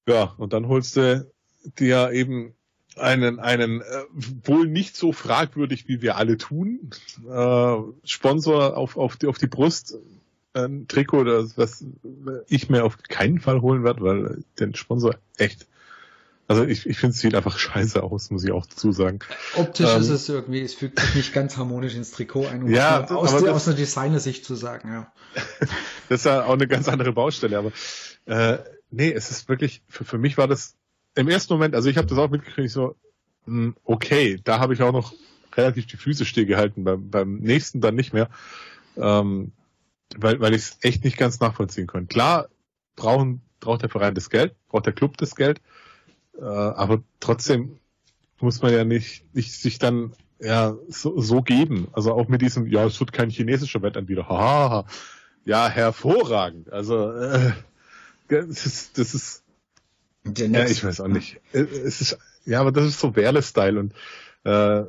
[0.06, 1.30] Ja, und dann holst du
[1.78, 2.54] dir eben
[2.96, 4.04] einen, einen äh,
[4.44, 6.90] wohl nicht so fragwürdig, wie wir alle tun,
[7.28, 9.96] äh, Sponsor auf, auf, die, auf die Brust,
[10.52, 11.84] ein Trikot, das, was
[12.46, 15.66] ich mir auf keinen Fall holen werde, weil den Sponsor echt
[16.46, 19.20] also ich, ich finde es sieht einfach scheiße aus, muss ich auch dazu sagen.
[19.56, 22.70] Optisch ähm, ist es irgendwie, es fügt sich nicht ganz harmonisch ins Trikot ein, um
[22.70, 25.12] ja, aus, aber der, aus einer Designer-Sicht zu sagen, ja.
[26.08, 27.72] das ist ja auch eine ganz andere Baustelle, aber
[28.26, 28.58] äh,
[28.90, 30.74] nee, es ist wirklich, für, für mich war das
[31.14, 32.94] im ersten Moment, also ich habe das auch mitgekriegt, so,
[33.46, 35.14] mh, hm, okay, da habe ich auch noch
[35.56, 38.28] relativ die Füße stillgehalten, beim, beim nächsten dann nicht mehr,
[38.96, 39.52] ähm,
[40.16, 42.08] weil, weil ich es echt nicht ganz nachvollziehen konnte.
[42.08, 42.48] Klar,
[42.96, 45.60] brauchen, braucht der Verein das Geld, braucht der Club das Geld,
[46.38, 47.78] äh, aber trotzdem
[48.40, 51.88] muss man ja nicht, nicht sich dann ja so, so geben.
[51.92, 54.28] Also auch mit diesem, ja, es wird kein chinesischer Wettanbieter.
[54.28, 54.86] Haha,
[55.44, 56.72] ja, hervorragend.
[56.72, 57.52] Also äh,
[58.28, 59.42] das ist, das ist
[60.36, 61.40] ja, ich weiß auch nicht.
[61.52, 63.94] Äh, es ist, ja, aber das ist so Werle-Style und
[64.44, 64.84] äh,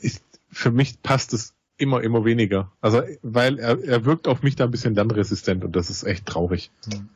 [0.00, 2.70] ich, für mich passt es immer, immer weniger.
[2.80, 6.26] Also, weil er, er wirkt auf mich da ein bisschen lernresistent und das ist echt
[6.26, 6.70] traurig.
[6.86, 7.08] Mhm.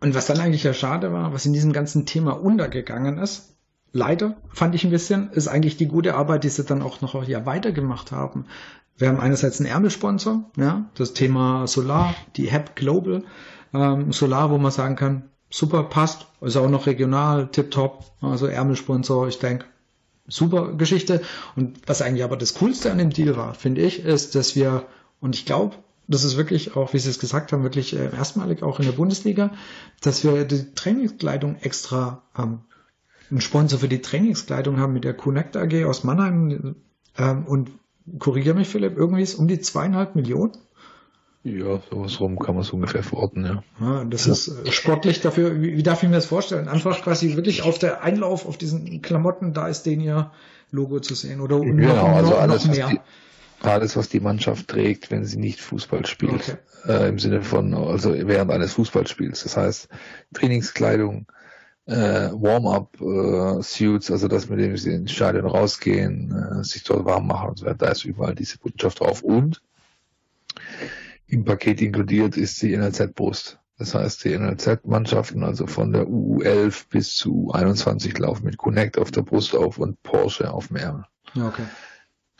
[0.00, 3.56] Und was dann eigentlich ja schade war, was in diesem ganzen Thema untergegangen ist,
[3.92, 7.26] leider fand ich ein bisschen, ist eigentlich die gute Arbeit, die sie dann auch noch
[7.26, 8.46] ja weitergemacht haben.
[8.98, 13.24] Wir haben einerseits einen Ärmelsponsor, ja, das Thema Solar, die HEP Global
[13.74, 19.28] ähm, Solar, wo man sagen kann, super, passt, ist auch noch regional, tipptopp, also Ärmelsponsor,
[19.28, 19.66] ich denke,
[20.26, 21.22] super Geschichte.
[21.54, 24.84] Und was eigentlich aber das Coolste an dem Deal war, finde ich, ist, dass wir,
[25.20, 25.76] und ich glaube,
[26.08, 28.92] das ist wirklich auch, wie Sie es gesagt haben, wirklich äh, erstmalig auch in der
[28.92, 29.52] Bundesliga,
[30.00, 32.60] dass wir die Trainingskleidung extra ähm,
[33.30, 36.76] einen Sponsor für die Trainingskleidung haben mit der Connect AG aus Mannheim
[37.18, 37.70] ähm, und
[38.18, 40.52] korrigiere mich Philipp, irgendwie ist um die zweieinhalb Millionen.
[41.42, 43.62] Ja, sowas rum kann man so ungefähr verorten, ja.
[43.80, 46.68] ja das ist äh, sportlich dafür, wie, wie darf ich mir das vorstellen?
[46.68, 50.32] Einfach quasi wirklich auf der Einlauf, auf diesen Klamotten, da ist den ihr
[50.72, 53.00] Logo zu sehen oder genau, noch, also noch, alles, noch mehr.
[53.62, 56.34] Alles, was die Mannschaft trägt, wenn sie nicht Fußball spielt.
[56.34, 56.56] Okay.
[56.86, 59.42] Äh, Im Sinne von, also während eines Fußballspiels.
[59.42, 59.88] Das heißt,
[60.34, 61.26] Trainingskleidung,
[61.86, 67.26] äh, Warm-up-Suits, äh, also dass mit dem sie ins Stadion rausgehen, äh, sich dort warm
[67.26, 67.86] machen und so weiter.
[67.86, 69.22] Da ist überall diese Botschaft drauf.
[69.22, 69.62] Und
[71.26, 73.58] im Paket inkludiert ist die NLZ-Brust.
[73.78, 79.10] Das heißt, die NLZ-Mannschaften, also von der U11 bis zu U21, laufen mit Connect auf
[79.10, 81.04] der Brust auf und Porsche auf dem Ärmel.
[81.34, 81.64] Okay.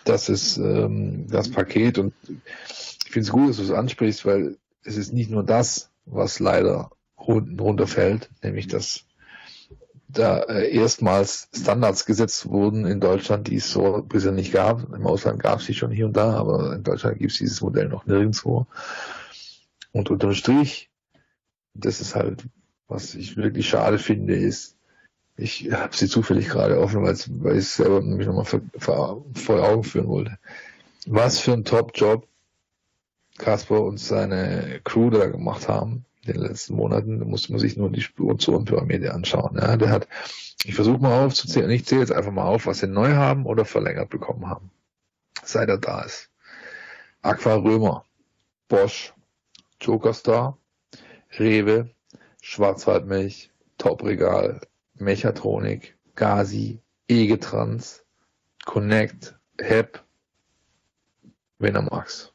[0.07, 4.57] Das ist ähm, das Paket und ich finde es gut, dass du es ansprichst, weil
[4.85, 9.05] es ist nicht nur das, was leider unten runterfällt, nämlich dass
[10.09, 14.93] da äh, erstmals Standards gesetzt wurden in Deutschland, die es so bisher nicht gab.
[14.95, 17.61] Im Ausland gab es sie schon hier und da, aber in Deutschland gibt es dieses
[17.61, 18.67] Modell noch nirgendwo.
[19.91, 20.89] Und unterm Strich,
[21.75, 22.45] das ist halt,
[22.87, 24.76] was ich wirklich schade finde, ist,
[25.37, 27.15] ich habe sie zufällig gerade offen, weil
[27.57, 28.47] ich es selber mich nochmal
[28.79, 29.25] vor,
[29.63, 30.39] Augen führen wollte.
[31.07, 32.27] Was für ein Top-Job
[33.39, 37.77] Kasper und seine Crew da gemacht haben in den letzten Monaten, da muss man sich
[37.77, 39.57] nur die Spurenpyramide anschauen.
[39.61, 40.09] Ja, der hat,
[40.65, 43.65] ich versuche mal aufzuzählen, ich zähle jetzt einfach mal auf, was sie neu haben oder
[43.65, 44.71] verlängert bekommen haben,
[45.45, 46.31] seit er da ist.
[47.23, 48.05] Aqua Römer,
[48.69, 49.13] Bosch,
[49.81, 50.57] Jokerstar,
[51.39, 51.91] Rewe,
[52.41, 54.61] Schwarzwaldmilch, Topregal,
[54.99, 58.05] Mechatronik, Gazi, Egetrans,
[58.65, 60.03] Connect, HEP,
[61.59, 62.33] Max.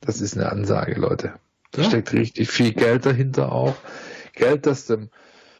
[0.00, 1.34] Das ist eine Ansage, Leute.
[1.72, 1.88] Da ja.
[1.88, 3.76] steckt richtig viel Geld dahinter auch.
[4.32, 5.10] Geld, das dem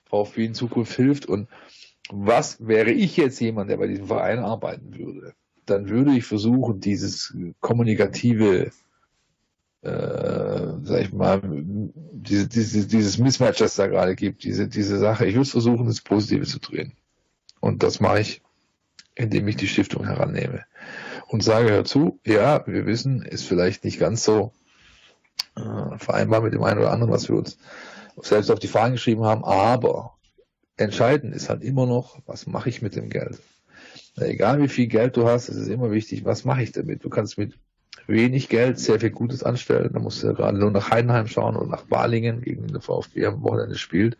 [0.07, 1.26] VfB in Zukunft hilft.
[1.26, 1.49] Und
[2.11, 5.35] was wäre ich jetzt jemand, der bei diesem Verein arbeiten würde?
[5.66, 8.72] Dann würde ich versuchen, dieses kommunikative,
[9.83, 15.26] äh, sag ich mal, diese, diese, dieses Mismatch, das da gerade gibt, diese, diese Sache,
[15.26, 16.93] ich würde versuchen, das Positive zu drehen.
[17.61, 18.43] Und das mache ich,
[19.14, 20.64] indem ich die Stiftung herannehme.
[21.28, 24.53] Und sage, hör zu, ja, wir wissen, ist vielleicht nicht ganz so
[25.57, 27.59] äh, vereinbar mit dem einen oder anderen, was wir uns
[28.22, 29.45] selbst auf die Fahnen geschrieben haben.
[29.45, 30.16] Aber
[30.76, 33.39] entscheidend ist halt immer noch, was mache ich mit dem Geld?
[34.16, 37.05] Egal wie viel Geld du hast, es ist immer wichtig, was mache ich damit?
[37.05, 37.55] Du kannst mit
[38.11, 39.91] wenig Geld sehr viel Gutes anstellen.
[39.93, 43.43] Da musst du gerade nur nach Heidenheim schauen oder nach Balingen, gegen den VfB am
[43.43, 44.17] Wochenende spielt.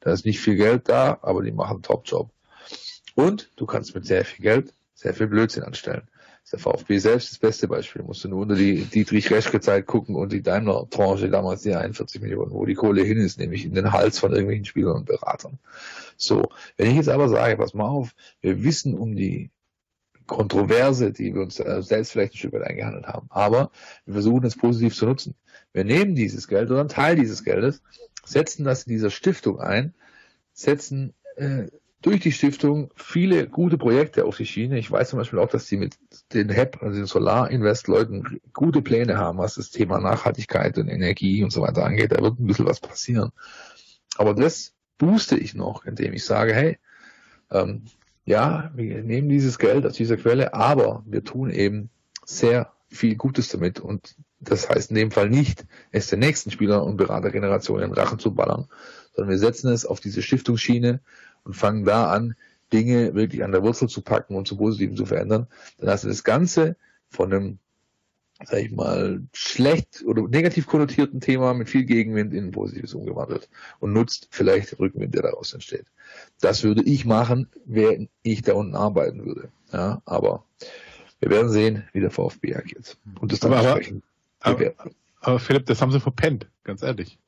[0.00, 2.30] Da ist nicht viel Geld da, aber die machen einen Top-Job.
[3.14, 6.08] Und du kannst mit sehr viel Geld sehr viel Blödsinn anstellen
[6.44, 8.02] ist der VfB selbst das beste Beispiel.
[8.02, 12.66] Du musst nur unter die Dietrich-Reschke-Zeit gucken und die Daimler-Tranche damals die 41 Millionen, wo
[12.66, 15.58] die Kohle hin ist, nämlich in den Hals von irgendwelchen Spielern und Beratern.
[16.18, 16.42] So,
[16.76, 19.50] wenn ich jetzt aber sage, pass mal auf, wir wissen um die
[20.26, 23.70] Kontroverse, die wir uns selbst vielleicht ein Stück weit eingehandelt haben, aber
[24.06, 25.34] wir versuchen es positiv zu nutzen.
[25.72, 27.82] Wir nehmen dieses Geld oder einen Teil dieses Geldes,
[28.24, 29.94] setzen das in dieser Stiftung ein,
[30.52, 31.66] setzen äh,
[32.04, 34.78] durch die Stiftung viele gute Projekte auf die Schiene.
[34.78, 35.96] Ich weiß zum Beispiel auch, dass sie mit
[36.34, 41.50] den HEP, also den Solar-Invest-Leuten, gute Pläne haben, was das Thema Nachhaltigkeit und Energie und
[41.50, 42.12] so weiter angeht.
[42.12, 43.32] Da wird ein bisschen was passieren.
[44.16, 46.78] Aber das booste ich noch, indem ich sage, hey,
[47.50, 47.84] ähm,
[48.24, 51.90] ja, wir nehmen dieses Geld aus dieser Quelle, aber wir tun eben
[52.24, 53.80] sehr viel Gutes damit.
[53.80, 58.18] Und das heißt in dem Fall nicht, es den nächsten Spieler und Beratergenerationen in Rachen
[58.18, 58.68] zu ballern,
[59.14, 61.00] sondern wir setzen es auf diese Stiftungsschiene
[61.44, 62.34] und fangen da an,
[62.72, 65.46] Dinge wirklich an der Wurzel zu packen und zu Positiven zu verändern,
[65.78, 66.76] dann hast du das Ganze
[67.08, 67.58] von einem,
[68.46, 73.48] sag ich mal, schlecht oder negativ konnotierten Thema mit viel Gegenwind in ein positives umgewandelt
[73.80, 75.86] und nutzt vielleicht den Rückenwind, der daraus entsteht.
[76.40, 79.50] Das würde ich machen, wenn ich da unten arbeiten würde.
[79.72, 80.44] Ja, aber
[81.20, 82.96] wir werden sehen, wie der VfB agiert.
[83.20, 83.80] Und das dann aber,
[84.40, 84.72] aber,
[85.20, 87.18] aber Philipp, das haben sie verpennt, ganz ehrlich.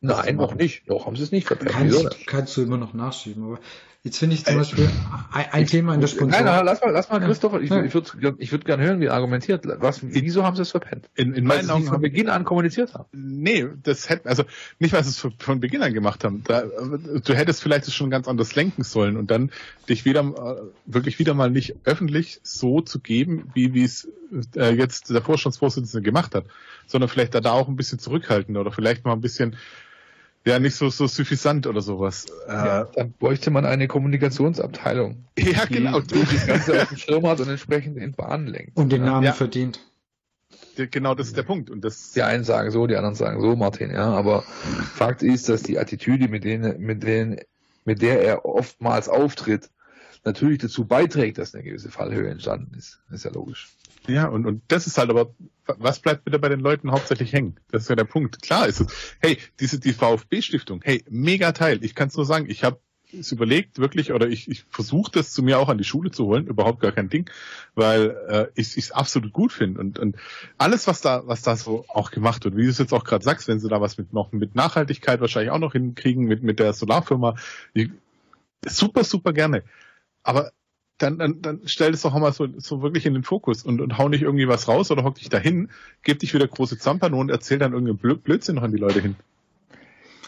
[0.00, 0.86] Nein, noch nicht.
[0.86, 1.70] Noch haben sie es nicht verpennt.
[1.70, 3.44] Kannst, kannst du immer noch nachschieben.
[3.44, 3.58] Aber
[4.04, 4.88] jetzt finde ich zum Beispiel
[5.32, 6.44] ein, ein ich, Thema in der Sponsoren.
[6.44, 9.06] Nein, nein, lass mal, lass mal, Christoph, ich, ich würde ich würd gerne hören, wie
[9.06, 9.66] er argumentiert.
[9.66, 11.08] Was, wieso haben sie es verpennt?
[11.14, 13.06] In, in meinen Augen von Beginn an kommuniziert haben.
[13.12, 14.44] Nee, das hätte, also
[14.78, 16.44] nicht, weil sie es von Beginn an gemacht haben.
[16.44, 19.50] Da, du hättest vielleicht es schon ganz anders lenken sollen und dann
[19.88, 24.06] dich wieder, äh, wirklich wieder mal nicht öffentlich so zu geben, wie, wie es
[24.54, 26.44] äh, jetzt der Vorstandsvorsitzende gemacht hat,
[26.86, 29.56] sondern vielleicht da, da auch ein bisschen zurückhalten oder vielleicht mal ein bisschen
[30.46, 32.26] ja, nicht so, so suffisant oder sowas.
[32.46, 35.24] Ja, äh, dann bräuchte man eine Kommunikationsabteilung.
[35.38, 36.00] Ja, die, genau.
[36.00, 38.76] Die das Ganze auf dem Schirm hat und entsprechend in Bahnen lenkt.
[38.76, 39.32] Und den Namen ja.
[39.32, 39.80] verdient.
[40.76, 41.70] Genau, das ist der Punkt.
[41.70, 44.12] Und das die einen sagen so, die anderen sagen so, Martin, ja.
[44.12, 47.38] Aber Fakt ist, dass die Attitüde, mit denen, mit denen,
[47.84, 49.70] mit der er oftmals auftritt,
[50.24, 53.00] natürlich dazu beiträgt, dass eine gewisse Fallhöhe entstanden ist.
[53.08, 53.68] Das ist ja logisch.
[54.06, 55.34] Ja, und, und das ist halt aber,
[55.66, 57.56] was bleibt bitte bei den Leuten hauptsächlich hängen?
[57.70, 58.42] Das ist ja der Punkt.
[58.42, 61.82] Klar ist es, hey, diese, die VfB-Stiftung, hey, mega Teil.
[61.82, 62.80] Ich kann es nur sagen, ich habe
[63.12, 66.26] es überlegt, wirklich, oder ich, ich versuche das zu mir auch an die Schule zu
[66.26, 67.30] holen, überhaupt gar kein Ding,
[67.74, 69.80] weil äh, ich es absolut gut finde.
[69.80, 70.16] Und, und
[70.58, 73.24] alles, was da, was da so auch gemacht wird, wie du es jetzt auch gerade
[73.24, 76.58] sagst, wenn sie da was mit noch mit Nachhaltigkeit wahrscheinlich auch noch hinkriegen, mit, mit
[76.58, 77.36] der Solarfirma,
[77.72, 77.90] ich,
[78.66, 79.62] super, super gerne.
[80.24, 80.50] Aber
[80.98, 83.80] dann, dann, dann stell es doch auch mal so, so wirklich in den Fokus und,
[83.80, 85.70] und hau nicht irgendwie was raus oder hock dich dahin,
[86.02, 89.16] gib dich wieder große Zampano und erzähl dann irgendeinen Blödsinn noch an die Leute hin.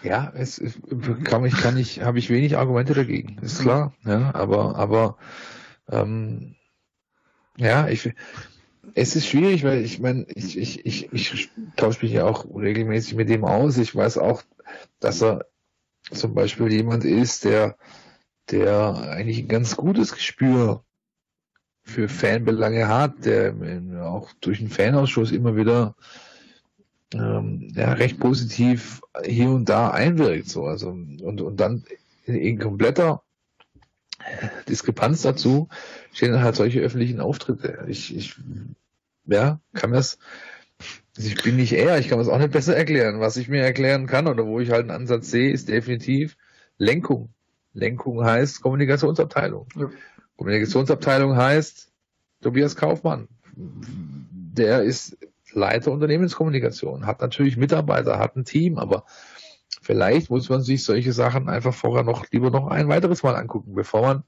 [0.03, 0.61] Ja, es
[1.25, 3.95] kann ich, kann ich, habe ich wenig Argumente dagegen, ist klar.
[4.05, 5.17] Ja, aber, aber
[5.89, 6.55] ähm,
[7.57, 8.13] ja, ich,
[8.95, 13.15] es ist schwierig, weil ich meine, ich, ich, ich, ich tausche mich ja auch regelmäßig
[13.15, 13.79] mit dem aus.
[13.79, 14.43] Ich weiß auch,
[15.01, 15.47] dass er
[16.11, 17.77] zum Beispiel jemand ist, der
[18.51, 20.85] der eigentlich ein ganz gutes Gespür
[21.83, 23.55] für Fanbelange hat, der
[24.03, 25.95] auch durch den Fanausschuss immer wieder
[27.15, 30.49] ähm, ja, recht positiv hier und da einwirkt.
[30.49, 30.65] So.
[30.65, 31.85] Also, und, und dann
[32.25, 33.23] in kompletter
[34.69, 35.69] Diskrepanz dazu
[36.13, 37.85] stehen halt solche öffentlichen Auftritte.
[37.89, 38.37] Ich, ich
[39.25, 40.19] ja, kann das,
[41.17, 43.21] ich bin nicht er, ich kann das auch nicht besser erklären.
[43.21, 46.37] Was ich mir erklären kann oder wo ich halt einen Ansatz sehe, ist definitiv
[46.79, 47.33] Lenkung.
[47.77, 49.67] Lenkung heißt Kommunikationsabteilung.
[49.77, 49.91] Ja.
[50.37, 51.93] Kommunikationsabteilung heißt
[52.43, 53.29] Tobias Kaufmann.
[53.55, 55.17] Der ist
[55.53, 59.05] Leiter Unternehmenskommunikation, hat natürlich Mitarbeiter, hat ein Team, aber
[59.81, 63.75] vielleicht muss man sich solche Sachen einfach vorher noch lieber noch ein weiteres Mal angucken,
[63.75, 64.23] bevor man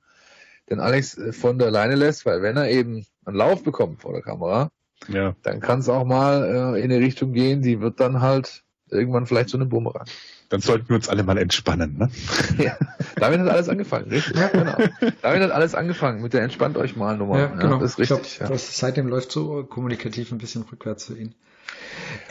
[0.70, 4.22] den Alex von der Leine lässt, weil wenn er eben einen Lauf bekommt vor der
[4.22, 4.70] Kamera,
[5.08, 5.34] ja.
[5.42, 9.26] dann kann es auch mal äh, in eine Richtung gehen, die wird dann halt irgendwann
[9.26, 10.06] vielleicht zu einem Bumerang.
[10.48, 12.10] Dann sollten wir uns alle mal entspannen, ne?
[12.58, 12.76] ja,
[13.16, 14.36] damit hat alles angefangen, richtig?
[14.36, 14.76] Ja, genau.
[15.22, 17.38] Damit hat alles angefangen, mit der Entspannt euch mal Nummer.
[17.38, 17.74] Ja, genau.
[17.74, 18.18] Ja, das ist richtig.
[18.22, 18.54] Ich glaub, ja.
[18.54, 21.34] das, seitdem läuft so kommunikativ ein bisschen rückwärts für ihn.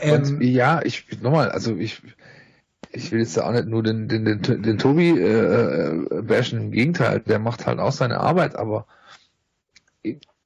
[0.00, 2.02] Ähm, ja, ich, nochmal, also ich,
[2.90, 6.60] ich will jetzt da auch nicht nur den, den, den, den Tobi äh, äh, bashen,
[6.60, 8.86] im Gegenteil, der macht halt auch seine Arbeit, aber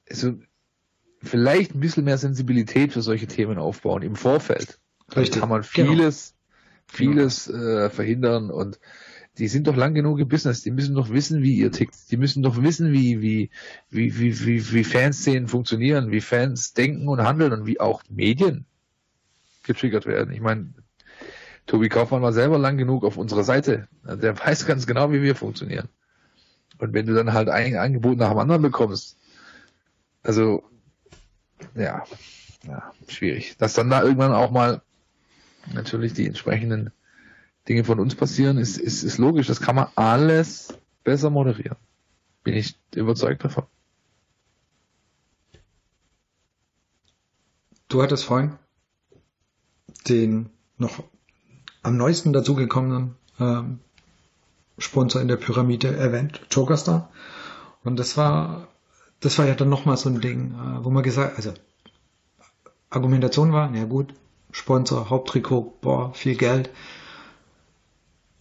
[0.09, 0.35] also,
[1.23, 4.79] vielleicht ein bisschen mehr Sensibilität für solche Themen aufbauen im Vorfeld.
[5.17, 5.41] Richtig.
[5.41, 5.91] Kann man genau.
[5.91, 6.35] vieles
[6.93, 8.79] vieles äh, verhindern und
[9.39, 12.19] die sind doch lang genug im Business, die müssen doch wissen, wie ihr tickt, die
[12.19, 13.51] müssen doch wissen, wie, wie,
[13.89, 18.67] wie, wie, wie, wie Fanszenen funktionieren, wie Fans denken und handeln und wie auch Medien
[19.63, 20.35] getriggert werden.
[20.35, 20.75] Ich meine,
[21.67, 23.89] Tobi Kaufmann war selber lang genug auf unserer Seite.
[24.05, 25.89] Der weiß ganz genau, wie wir funktionieren.
[26.77, 29.17] Und wenn du dann halt ein Angebot nach dem anderen bekommst,
[30.23, 30.63] also,
[31.75, 32.05] ja,
[32.67, 33.57] ja, schwierig.
[33.57, 34.83] Dass dann da irgendwann auch mal
[35.73, 36.91] natürlich die entsprechenden
[37.69, 39.47] Dinge von uns passieren, ist, ist, ist logisch.
[39.47, 41.77] Das kann man alles besser moderieren.
[42.43, 43.65] Bin ich überzeugt davon.
[47.89, 48.53] Du hattest vorhin
[50.09, 51.05] den noch
[51.83, 53.81] am neuesten dazugekommenen ähm,
[54.79, 57.11] Sponsor in der Pyramide erwähnt, Jokerstar.
[57.85, 58.69] Und das war,
[59.21, 61.53] das war ja dann nochmal so ein Ding, äh, wo man gesagt, also
[62.91, 64.15] Argumentation war, ja gut,
[64.53, 66.71] Sponsor, Haupttrikot, boah, viel Geld.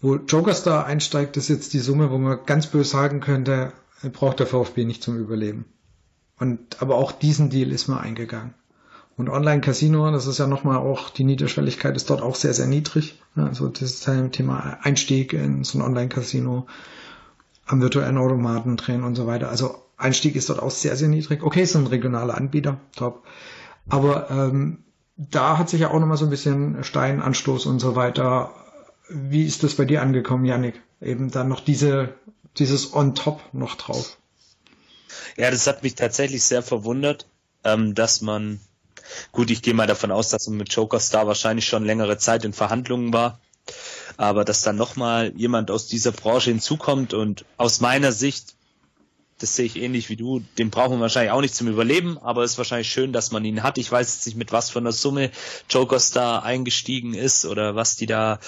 [0.02, 3.74] Wo Jokerstar einsteigt, ist jetzt die Summe, wo man ganz böse sagen könnte,
[4.14, 5.66] braucht der VfB nicht zum Überleben.
[6.40, 8.56] Und, aber auch diesen Deal ist man eingegangen.
[9.16, 13.22] Und Online-Casino, das ist ja nochmal auch, die Niederschwelligkeit ist dort auch sehr, sehr niedrig.
[13.36, 16.66] Also das ist ein Thema Einstieg in so ein Online-Casino,
[17.68, 19.50] am virtuellen Automaten drehen und so weiter.
[19.50, 21.44] Also Einstieg ist dort auch sehr, sehr niedrig.
[21.44, 23.24] Okay, ist ein regionaler Anbieter, top.
[23.88, 24.80] Aber ähm,
[25.30, 28.52] da hat sich ja auch nochmal so ein bisschen Steinanstoß und so weiter.
[29.08, 30.82] Wie ist das bei dir angekommen, Yannick?
[31.00, 32.16] Eben dann noch diese,
[32.58, 34.18] dieses On-Top noch drauf.
[35.38, 37.28] Ja, das hat mich tatsächlich sehr verwundert,
[37.64, 38.60] ähm, dass man,
[39.32, 42.44] gut, ich gehe mal davon aus, dass man mit Joker Star wahrscheinlich schon längere Zeit
[42.44, 43.40] in Verhandlungen war,
[44.18, 48.56] aber dass dann nochmal jemand aus dieser Branche hinzukommt und aus meiner Sicht
[49.42, 50.42] das sehe ich ähnlich wie du.
[50.58, 53.44] Den brauchen wir wahrscheinlich auch nicht zum Überleben, aber es ist wahrscheinlich schön, dass man
[53.44, 53.78] ihn hat.
[53.78, 55.32] Ich weiß jetzt nicht, mit was von der Summe
[55.70, 58.40] Jokers da eingestiegen ist oder was die da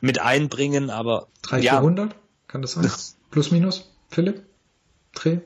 [0.00, 1.72] mit einbringen, aber 300, ja.
[1.72, 2.14] 400?
[2.46, 2.90] Kann das sein?
[3.30, 3.90] Plus, minus?
[4.08, 4.42] Philipp?
[5.14, 5.38] Dreh?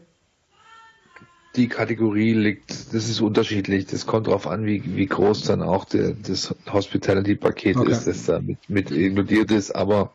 [1.57, 3.87] Die Kategorie liegt, das ist unterschiedlich.
[3.87, 7.91] Das kommt darauf an, wie, wie groß dann auch der, das Hospitality-Paket okay.
[7.91, 10.13] ist, das da mit, mit inkludiert ist, aber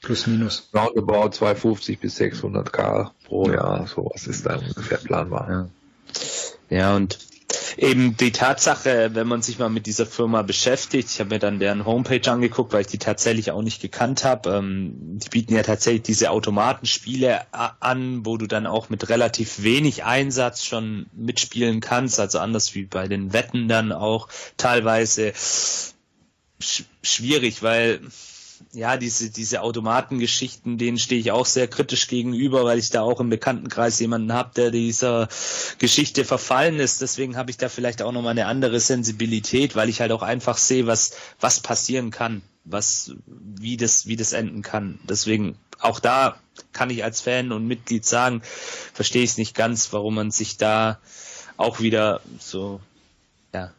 [0.00, 0.68] Plus minus.
[0.74, 5.50] Roundabout 250 bis 600 K pro Jahr, sowas ist da ungefähr planbar.
[6.70, 7.18] Ja, ja und
[7.76, 11.58] eben die Tatsache, wenn man sich mal mit dieser Firma beschäftigt, ich habe mir dann
[11.58, 14.50] deren Homepage angeguckt, weil ich die tatsächlich auch nicht gekannt habe.
[14.50, 20.04] Ähm, die bieten ja tatsächlich diese Automatenspiele an, wo du dann auch mit relativ wenig
[20.04, 27.62] Einsatz schon mitspielen kannst, also anders wie bei den Wetten dann auch teilweise sch schwierig,
[27.62, 28.00] weil
[28.72, 33.20] ja, diese, diese Automatengeschichten, denen stehe ich auch sehr kritisch gegenüber, weil ich da auch
[33.20, 35.28] im Bekanntenkreis jemanden habe, der dieser
[35.78, 37.00] Geschichte verfallen ist.
[37.00, 40.56] Deswegen habe ich da vielleicht auch nochmal eine andere Sensibilität, weil ich halt auch einfach
[40.56, 44.98] sehe, was, was passieren kann, was, wie das, wie das enden kann.
[45.08, 46.38] Deswegen auch da
[46.72, 48.42] kann ich als Fan und Mitglied sagen,
[48.92, 50.98] verstehe ich es nicht ganz, warum man sich da
[51.56, 52.80] auch wieder so,
[53.52, 53.72] ja,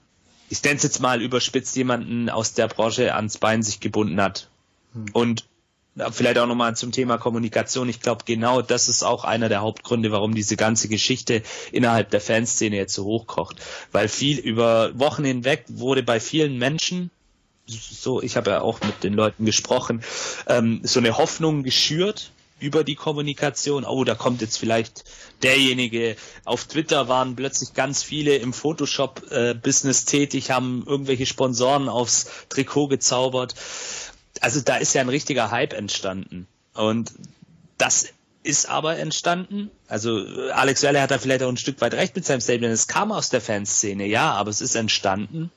[0.49, 4.49] ich nenne jetzt mal überspitzt, jemanden aus der Branche ans Bein sich gebunden hat.
[4.93, 5.05] Hm.
[5.13, 5.45] Und
[6.11, 7.89] vielleicht auch nochmal zum Thema Kommunikation.
[7.89, 12.21] Ich glaube, genau das ist auch einer der Hauptgründe, warum diese ganze Geschichte innerhalb der
[12.21, 13.57] Fanszene jetzt so hochkocht.
[13.91, 17.11] Weil viel über Wochen hinweg wurde bei vielen Menschen,
[17.65, 20.01] so, ich habe ja auch mit den Leuten gesprochen,
[20.47, 23.85] ähm, so eine Hoffnung geschürt über die Kommunikation.
[23.85, 25.03] Oh, da kommt jetzt vielleicht
[25.43, 26.15] derjenige.
[26.45, 32.87] Auf Twitter waren plötzlich ganz viele im Photoshop-Business äh, tätig, haben irgendwelche Sponsoren aufs Trikot
[32.87, 33.53] gezaubert
[34.41, 36.47] also da ist ja ein richtiger Hype entstanden.
[36.73, 37.13] Und
[37.77, 38.07] das
[38.43, 39.69] ist aber entstanden.
[39.87, 42.73] Also Alex Werle hat da vielleicht auch ein Stück weit recht mit seinem Statement.
[42.73, 45.51] Es kam aus der Fanszene, ja, aber es ist entstanden,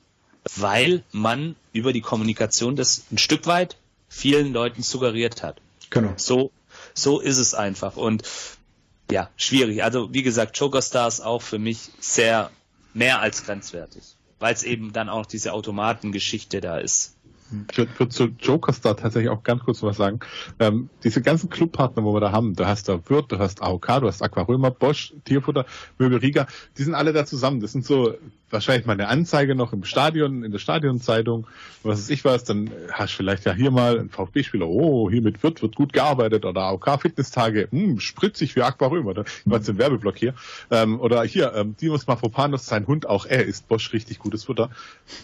[0.57, 3.77] weil man über die Kommunikation das ein Stück weit
[4.09, 5.61] vielen Leuten suggeriert hat.
[5.89, 6.13] Genau.
[6.17, 6.51] So,
[6.93, 7.95] so ist es einfach.
[7.95, 8.23] Und
[9.09, 9.83] ja, schwierig.
[9.83, 12.51] Also wie gesagt, Joker Stars auch für mich sehr
[12.93, 14.03] mehr als grenzwertig,
[14.39, 17.12] weil es eben dann auch diese Automatengeschichte da ist.
[17.71, 20.19] Ich würde würd zu Joker Star tatsächlich auch ganz kurz was sagen.
[20.59, 23.87] Ähm, diese ganzen Clubpartner, wo wir da haben, du hast da Wirt, du hast AOK,
[24.01, 25.65] du hast Aquarömer, Bosch, Tierfutter,
[25.97, 26.47] Möbel Riga,
[26.77, 27.59] die sind alle da zusammen.
[27.59, 28.13] Das sind so
[28.53, 31.47] wahrscheinlich mal eine Anzeige noch im Stadion, in der Stadionzeitung,
[31.81, 35.21] was weiß ich was, dann hast du vielleicht ja hier mal einen VfB-Spieler, oh, hier
[35.21, 39.67] mit Wirt wird gut gearbeitet oder AOK Fitnesstage, hm, spritzig wie Aquarömer, da war jetzt
[39.69, 40.35] im Werbeblock hier.
[40.71, 44.69] Ähm, oder hier, ähm, Dinos Mafropanos, sein Hund, auch er isst Bosch richtig gutes Futter.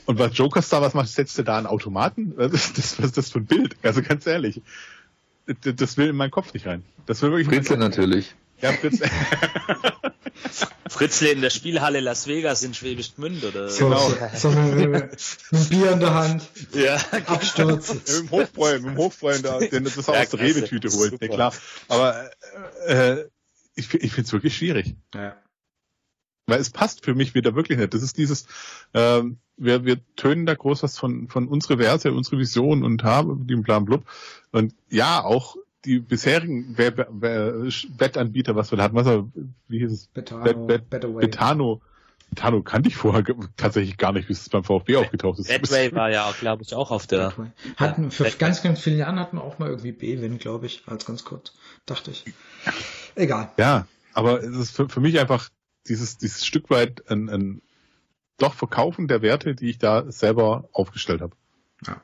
[0.05, 2.33] Und was Joker Star, was macht, setzt du da einen Automaten?
[2.39, 3.75] Was ist das, was ist das für ein Bild?
[3.83, 4.61] Also ganz ehrlich.
[5.61, 6.83] Das will in meinen Kopf nicht rein.
[7.05, 8.35] Das will wirklich Fritze natürlich.
[8.61, 8.99] Ja, Fritz.
[10.89, 14.09] Fritzle in der Spielhalle Las Vegas in Schwäbisch Gmünd oder so, genau.
[14.35, 14.89] So, so mit,
[15.51, 16.49] mit Bier in der Hand.
[16.73, 16.95] Ja.
[17.27, 17.93] Absturz.
[17.93, 21.21] mit dem Hochfreund, mit dem Hochfreund, der das ja, aus der Rewe-Tüte holt.
[21.21, 21.53] Ja, klar.
[21.87, 22.29] Aber
[22.87, 23.25] äh,
[23.75, 24.95] ich, ich finde es wirklich schwierig.
[25.13, 25.37] Ja.
[26.47, 27.93] Weil es passt für mich wieder wirklich nicht.
[27.93, 28.47] Das ist dieses,
[28.93, 33.45] ähm, wir, wir tönen da groß was von, von unsere Werte, unsere Vision und haben
[33.45, 34.03] den Plan blub.
[34.51, 35.55] Und ja, auch
[35.85, 39.27] die bisherigen Wettanbieter, was wir da hatten, was er,
[39.67, 40.07] wie hieß es?
[40.07, 41.21] Betano, Bet, Bet, Betaway.
[41.21, 41.81] Betano.
[42.29, 43.23] Betano kannte ich vorher
[43.57, 45.47] tatsächlich gar nicht, wie es beim VfB aufgetaucht ist.
[45.47, 47.29] Betway war ja, glaube ich, auch auf der.
[47.29, 47.51] Betway.
[47.75, 48.37] Hatten für Betway.
[48.37, 51.53] ganz, ganz viele Jahre hatten auch mal irgendwie B-Win, glaube ich, als ganz kurz.
[51.87, 52.25] Dachte ich.
[53.15, 53.51] Egal.
[53.57, 55.49] Ja, aber es ist für, für mich einfach
[55.87, 57.61] dieses, dieses Stück weit ein, ein
[58.37, 61.35] doch Verkaufen der Werte, die ich da selber aufgestellt habe.
[61.85, 62.01] Ja.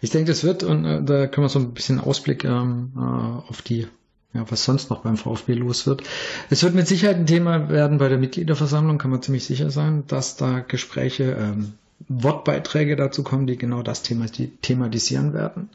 [0.00, 3.00] Ich denke, das wird, und äh, da können wir so ein bisschen Ausblick ähm, äh,
[3.00, 3.86] auf die,
[4.32, 6.02] ja, was sonst noch beim VfB los wird.
[6.50, 10.04] Es wird mit Sicherheit ein Thema werden bei der Mitgliederversammlung, kann man ziemlich sicher sein,
[10.06, 11.74] dass da Gespräche, ähm,
[12.08, 15.70] Wortbeiträge dazu kommen, die genau das Thema, die thematisieren werden.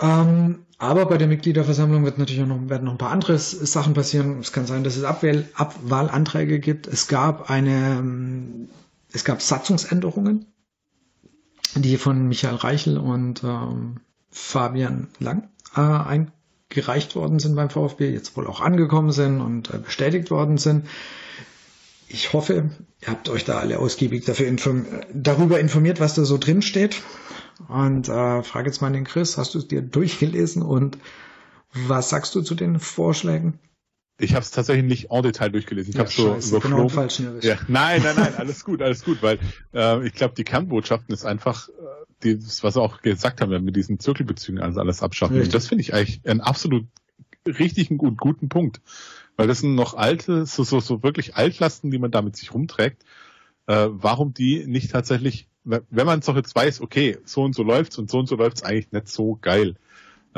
[0.00, 3.94] Ähm, aber bei der Mitgliederversammlung wird natürlich auch noch, werden noch ein paar andere Sachen
[3.94, 4.38] passieren.
[4.40, 6.86] Es kann sein, dass es Abwahl, Abwahlanträge gibt.
[6.86, 8.68] Es gab eine, ähm,
[9.12, 10.46] es gab Satzungsänderungen
[11.80, 14.00] die von Michael Reichel und ähm,
[14.30, 19.78] Fabian Lang äh, eingereicht worden sind beim VfB, jetzt wohl auch angekommen sind und äh,
[19.78, 20.86] bestätigt worden sind.
[22.08, 22.70] Ich hoffe,
[23.02, 27.02] ihr habt euch da alle ausgiebig dafür inform darüber informiert, was da so drin steht.
[27.68, 30.96] Und äh, frage jetzt mal den Chris, hast du es dir durchgelesen und
[31.72, 33.58] was sagst du zu den Vorschlägen?
[34.20, 35.90] Ich habe es tatsächlich nicht en Detail durchgelesen.
[35.90, 37.40] Ich ja, habe so überflogen.
[37.40, 39.38] Ja, nein, nein, nein, alles gut, alles gut, weil
[39.72, 43.76] äh, ich glaube, die Kernbotschaften ist einfach, äh, das, was wir auch gesagt haben, mit
[43.76, 45.36] diesen Zirkelbezügen also alles abschaffen.
[45.36, 45.52] Richtig.
[45.52, 46.86] Das finde ich eigentlich einen absolut
[47.46, 48.80] richtigen und guten Punkt,
[49.36, 53.04] weil das sind noch alte, so so, so wirklich Altlasten, die man damit sich rumträgt.
[53.66, 57.62] Äh, warum die nicht tatsächlich, wenn man es doch jetzt weiß, okay, so und so
[57.62, 59.76] läuft's und so und so läuft's eigentlich nicht so geil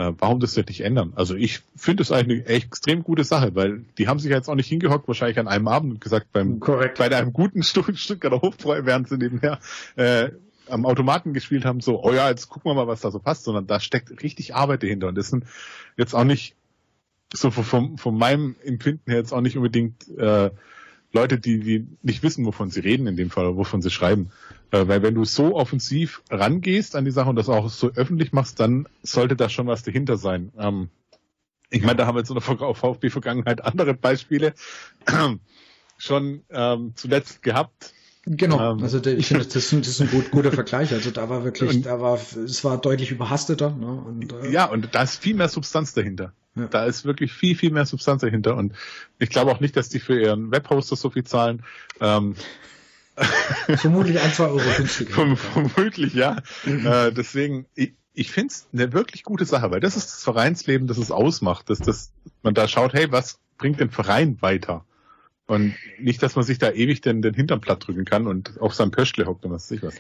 [0.01, 1.12] äh, warum das nicht ändern?
[1.14, 4.55] Also ich finde es eigentlich eine extrem gute Sache, weil die haben sich jetzt auch
[4.55, 6.98] nicht hingehockt, wahrscheinlich an einem Abend und gesagt, beim, Korrekt.
[6.98, 9.59] bei einem guten Stück, Stück der Hofbräu, während sie nebenher
[9.96, 10.30] äh,
[10.68, 13.44] am Automaten gespielt haben, so, oh ja, jetzt gucken wir mal, was da so passt,
[13.44, 15.09] sondern da steckt richtig Arbeit dahinter.
[15.09, 15.44] Und das sind
[15.96, 16.55] jetzt auch nicht,
[17.32, 20.51] so von, von meinem Empfinden her jetzt auch nicht unbedingt äh,
[21.12, 24.30] Leute, die, die nicht wissen, wovon sie reden in dem Fall, wovon sie schreiben.
[24.71, 28.33] Äh, weil wenn du so offensiv rangehst an die Sache und das auch so öffentlich
[28.33, 30.53] machst, dann sollte da schon was dahinter sein.
[30.59, 30.89] Ähm,
[31.71, 34.55] ich meine, da haben wir jetzt in der VfB-Vergangenheit andere Beispiele
[35.99, 37.95] schon ähm, zuletzt gehabt.
[38.27, 40.93] Genau, ähm, also ich finde, das ist, ein, das ist ein gut, guter Vergleich.
[40.93, 43.71] Also da war wirklich, und, da war, es war deutlich überhasteter.
[43.71, 43.87] Ne?
[43.87, 46.33] Und, äh, ja, und da ist viel mehr Substanz dahinter.
[46.55, 46.66] Ja.
[46.66, 48.57] Da ist wirklich viel, viel mehr Substanz dahinter.
[48.57, 48.75] Und
[49.18, 51.62] ich glaube auch nicht, dass die für ihren Webhoster so viel zahlen.
[52.01, 52.35] Ähm,
[53.77, 55.37] Vermutlich ein, zwei Euro günstiger.
[55.37, 56.37] Vermutlich, ja.
[56.64, 56.87] Mhm.
[56.87, 60.87] Äh, deswegen, ich, ich finde es eine wirklich gute Sache, weil das ist das Vereinsleben,
[60.87, 62.12] das es ausmacht, dass, dass
[62.43, 64.85] man da schaut, hey, was bringt den Verein weiter?
[65.47, 68.75] Und nicht, dass man sich da ewig den, den Hintern platt drücken kann und auf
[68.75, 69.95] seinem Pöschle hockt und was weiß ich was.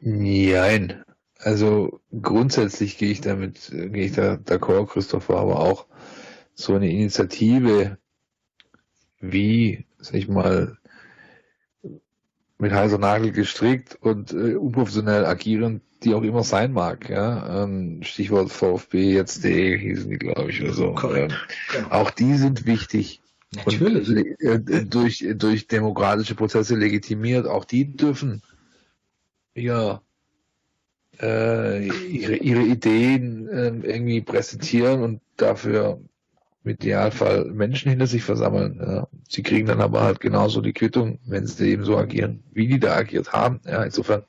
[0.00, 1.02] Nein.
[1.38, 5.86] Also grundsätzlich gehe ich damit, gehe ich da d'accord, Christopher, aber auch
[6.54, 7.98] so eine Initiative
[9.18, 10.76] wie, sag ich mal,
[12.62, 17.10] mit heißer Nagel gestrickt und äh, unprofessionell agieren, die auch immer sein mag.
[17.10, 17.64] Ja?
[17.64, 20.96] Ähm, Stichwort VfB jetzt D hießen die, glaube ich, oder so.
[21.12, 21.32] Ähm,
[21.72, 21.88] genau.
[21.90, 23.20] Auch die sind wichtig.
[23.52, 24.08] Natürlich.
[24.08, 27.48] Und, äh, durch, durch demokratische Prozesse legitimiert.
[27.48, 28.42] Auch die dürfen
[29.56, 30.00] ja
[31.20, 36.00] äh, ihre, ihre Ideen äh, irgendwie präsentieren und dafür
[36.64, 38.80] im Idealfall Menschen hinter sich versammeln.
[38.80, 39.08] Ja.
[39.28, 42.78] Sie kriegen dann aber halt genauso die Quittung, wenn sie eben so agieren, wie die
[42.78, 43.60] da agiert haben.
[43.66, 44.22] Ja, insofern,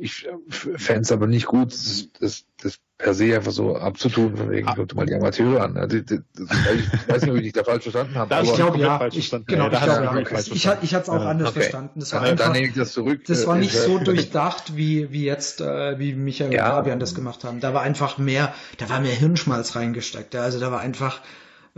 [0.00, 4.50] ich fände es aber nicht gut, das, das, das per se einfach so abzutun, von
[4.50, 5.76] wegen, guck mal die Amateure an.
[5.76, 8.34] Also, das, ich weiß nicht, ob ich dich da falsch verstanden habe.
[8.42, 10.38] ich glaube ja, ich, genau, ich, glaube, ja.
[10.40, 11.60] ich, ich, ich hatte es auch anders okay.
[11.60, 12.00] verstanden.
[12.00, 13.24] Das war einfach, dann nehme ich das zurück.
[13.26, 16.66] Das war nicht so durchdacht, wie, wie jetzt, äh, wie Michael ja.
[16.66, 17.60] und Fabian das gemacht haben.
[17.60, 20.34] Da war einfach mehr, da war mehr Hirnschmalz reingesteckt.
[20.34, 21.20] Also da war einfach,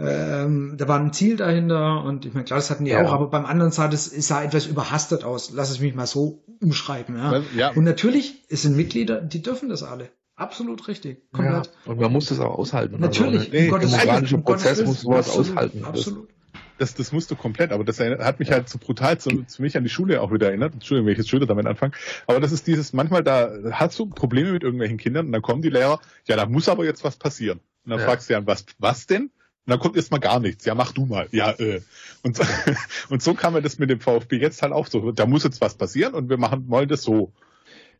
[0.02, 3.04] ähm, da war ein Ziel dahinter und ich meine, klar, das hatten die ja.
[3.04, 5.50] auch, aber beim anderen sah das sah etwas überhastet aus.
[5.52, 7.16] Lass es mich mal so umschreiben.
[7.16, 7.42] Ja.
[7.56, 7.70] ja.
[7.72, 10.10] Und natürlich, es sind Mitglieder, die dürfen das alle.
[10.36, 11.30] Absolut richtig.
[11.32, 11.66] Komplett.
[11.66, 12.98] Ja, und man muss das auch aushalten.
[12.98, 13.40] Natürlich.
[13.40, 15.84] Also, nee, Im demokratischen Prozess muss sowas absolut, aushalten.
[15.84, 16.28] Absolut.
[16.78, 19.76] Das, das musst du komplett, aber das hat mich halt so brutal zu, zu mich
[19.76, 20.72] an die Schule auch wieder erinnert.
[20.72, 21.92] Entschuldigung, wenn ich jetzt schon damit anfange.
[22.26, 25.60] Aber das ist dieses, manchmal da hast du Probleme mit irgendwelchen Kindern und dann kommen
[25.60, 27.60] die Lehrer, ja, da muss aber jetzt was passieren.
[27.84, 28.06] Und dann ja.
[28.06, 29.30] fragst du ja, was, was denn?
[29.66, 30.64] Und dann kommt erstmal gar nichts.
[30.64, 31.28] Ja, mach du mal.
[31.32, 31.82] Ja, äh.
[32.22, 32.40] Und,
[33.08, 35.12] und so kam mir das mit dem VfB jetzt halt auch so.
[35.12, 37.32] Da muss jetzt was passieren und wir machen, wollen das so.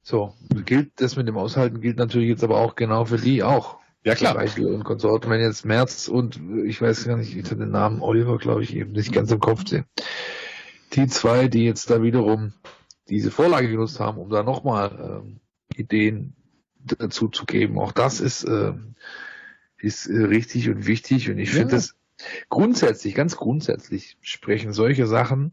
[0.03, 0.35] So,
[0.65, 3.79] gilt das mit dem Aushalten gilt natürlich jetzt aber auch genau für die auch.
[4.03, 4.35] Ja klar.
[4.35, 8.01] Beispiel und Konsorten, wenn jetzt Merz und ich weiß gar nicht, ich hatte den Namen
[8.01, 9.85] Oliver, glaube ich, eben nicht ganz im Kopf sehen.
[10.95, 12.55] Die zwei, die jetzt da wiederum
[13.11, 15.41] diese Vorlage genutzt haben, um da nochmal ähm,
[15.77, 16.35] Ideen
[16.83, 18.73] dazu zu geben, auch das ist, äh,
[19.81, 21.61] ist äh, richtig und wichtig und ich ja.
[21.61, 21.97] finde das
[22.49, 25.53] grundsätzlich, ganz grundsätzlich sprechen solche Sachen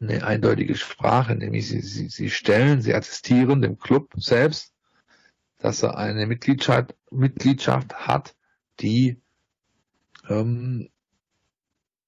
[0.00, 4.74] eine eindeutige Sprache, nämlich sie, sie, sie stellen, sie attestieren dem Club selbst,
[5.58, 8.36] dass er eine Mitgliedschaft, Mitgliedschaft hat,
[8.80, 9.20] die
[10.28, 10.90] ähm,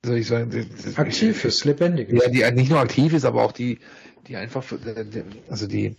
[0.05, 2.23] soll ich sagen, aktiv ist, lebendig ist.
[2.23, 3.79] Ja, die nicht nur aktiv ist, aber auch die,
[4.27, 4.65] die einfach,
[5.49, 5.97] also die,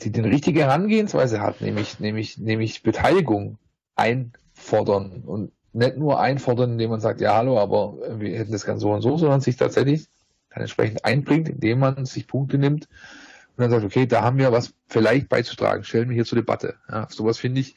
[0.00, 3.58] die den richtige Herangehensweise hat, nämlich, nämlich, nämlich Beteiligung
[3.98, 8.82] einfordern und nicht nur einfordern, indem man sagt, ja, hallo, aber wir hätten das ganz
[8.82, 10.08] so und so, sondern sich tatsächlich
[10.50, 12.88] dann entsprechend einbringt, indem man sich Punkte nimmt
[13.56, 16.76] und dann sagt, okay, da haben wir was vielleicht beizutragen, stellen wir hier zur Debatte.
[16.88, 17.76] Ja, sowas finde ich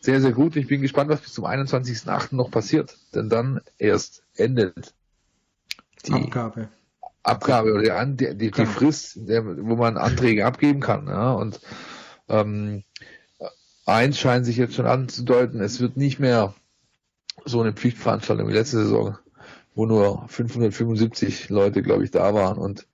[0.00, 0.56] sehr, sehr gut.
[0.56, 2.34] Ich bin gespannt, was bis zum 21.08.
[2.34, 4.94] noch passiert, denn dann erst endet
[6.06, 6.68] die Abgabe.
[7.24, 11.08] Abgabe oder die, die, die Frist, der, wo man Anträge abgeben kann.
[11.08, 11.60] Ja, und
[12.28, 12.84] ähm,
[13.86, 16.54] eins scheint sich jetzt schon anzudeuten, es wird nicht mehr
[17.44, 19.16] so eine Pflichtveranstaltung wie letzte Saison
[19.76, 22.88] wo nur 575 Leute, glaube ich, da waren und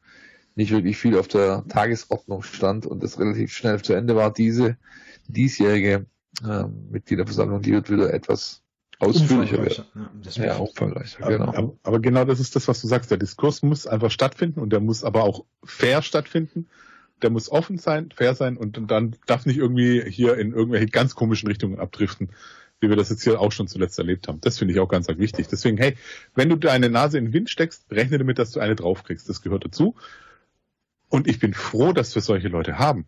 [0.56, 4.32] nicht wirklich viel auf der Tagesordnung stand und das relativ schnell zu Ende war.
[4.32, 4.76] Diese
[5.28, 6.06] diesjährige
[6.44, 8.62] äh, Mitgliederversammlung, die wird wieder etwas
[8.98, 9.84] ausführlicher werden.
[10.32, 11.54] Ja, ja umfangreicher, genau.
[11.54, 13.10] Aber, aber, genau das ist das, was du sagst.
[13.10, 16.68] Der Diskurs muss einfach stattfinden und der muss aber auch fair stattfinden.
[17.22, 21.14] Der muss offen sein, fair sein und dann darf nicht irgendwie hier in irgendwelche ganz
[21.14, 22.30] komischen Richtungen abdriften
[22.82, 24.40] wie wir das jetzt hier auch schon zuletzt erlebt haben.
[24.40, 25.46] Das finde ich auch ganz wichtig.
[25.46, 25.96] Deswegen, hey,
[26.34, 29.28] wenn du deine Nase in den Wind steckst, rechne damit, dass du eine draufkriegst.
[29.28, 29.94] Das gehört dazu.
[31.08, 33.06] Und ich bin froh, dass wir solche Leute haben,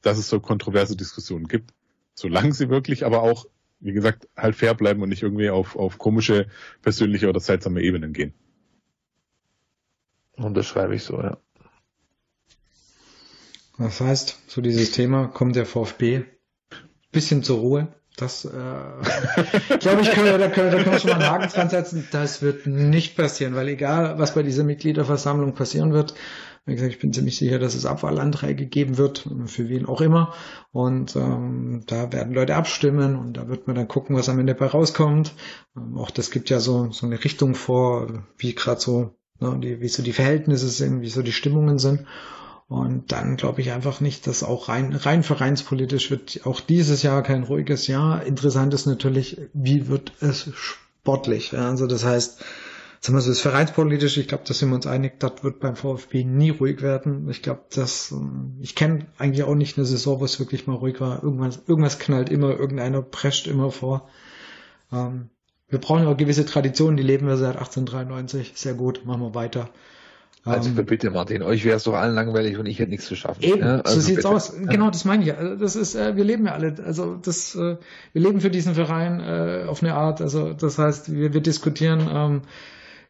[0.00, 1.74] dass es so kontroverse Diskussionen gibt.
[2.14, 3.46] Solange sie wirklich aber auch,
[3.80, 6.46] wie gesagt, halt fair bleiben und nicht irgendwie auf, auf komische,
[6.82, 8.32] persönliche oder seltsame Ebenen gehen.
[10.36, 11.38] Und das schreibe ich so, ja.
[13.78, 16.24] Das heißt, zu dieses Thema kommt der VfB
[17.12, 18.48] bisschen zur Ruhe Das, äh,
[19.78, 22.08] glaube ich, können wir, da, können, da können wir schon mal einen Haken dran setzen.
[22.12, 26.14] Das wird nicht passieren, weil egal, was bei dieser Mitgliederversammlung passieren wird,
[26.66, 30.34] wie gesagt, ich bin ziemlich sicher, dass es Abwahlanträge geben wird, für wen auch immer.
[30.72, 34.54] Und ähm, da werden Leute abstimmen und da wird man dann gucken, was am Ende
[34.54, 35.32] dabei rauskommt.
[35.76, 39.80] Ähm, auch das gibt ja so, so eine Richtung vor, wie gerade so, ne, die,
[39.80, 42.04] wie so die Verhältnisse sind, wie so die Stimmungen sind.
[42.68, 47.22] Und dann glaube ich einfach nicht, dass auch rein, rein vereinspolitisch wird auch dieses Jahr
[47.22, 48.24] kein ruhiges Jahr.
[48.24, 51.56] Interessant ist natürlich, wie wird es sportlich?
[51.56, 52.44] Also das heißt,
[53.00, 55.76] sagen wir so, das vereinspolitisch, ich glaube, da sind wir uns einig, das wird beim
[55.76, 57.28] VfB nie ruhig werden.
[57.30, 60.74] Ich glaube, dass ähm, ich kenne eigentlich auch nicht eine Saison, wo es wirklich mal
[60.74, 61.22] ruhig war.
[61.22, 64.08] Irgendwas, irgendwas knallt immer, irgendeiner prescht immer vor.
[64.92, 65.30] Ähm,
[65.68, 68.52] wir brauchen auch gewisse Traditionen, die leben wir seit 1893.
[68.56, 69.70] Sehr gut, machen wir weiter.
[70.46, 73.16] Also ähm, bitte, Martin, euch wäre es doch allen langweilig und ich hätte nichts zu
[73.16, 73.42] schaffen.
[73.42, 74.28] Eben, ja, also so sieht's bitte.
[74.28, 74.54] aus.
[74.56, 75.34] Genau, das meine ich.
[75.36, 77.76] Also das ist, äh, wir leben ja alle, also das, äh,
[78.12, 80.20] wir leben für diesen Verein äh, auf eine Art.
[80.20, 82.08] Also das heißt, wir, wir diskutieren.
[82.08, 82.42] Ähm,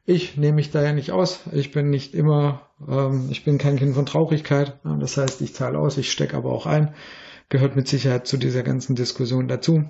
[0.07, 1.41] ich nehme mich da ja nicht aus.
[1.53, 4.79] Ich bin nicht immer, ähm, ich bin kein Kind von Traurigkeit.
[4.85, 6.95] Das heißt, ich zahle aus, ich stecke aber auch ein.
[7.49, 9.85] Gehört mit Sicherheit zu dieser ganzen Diskussion dazu.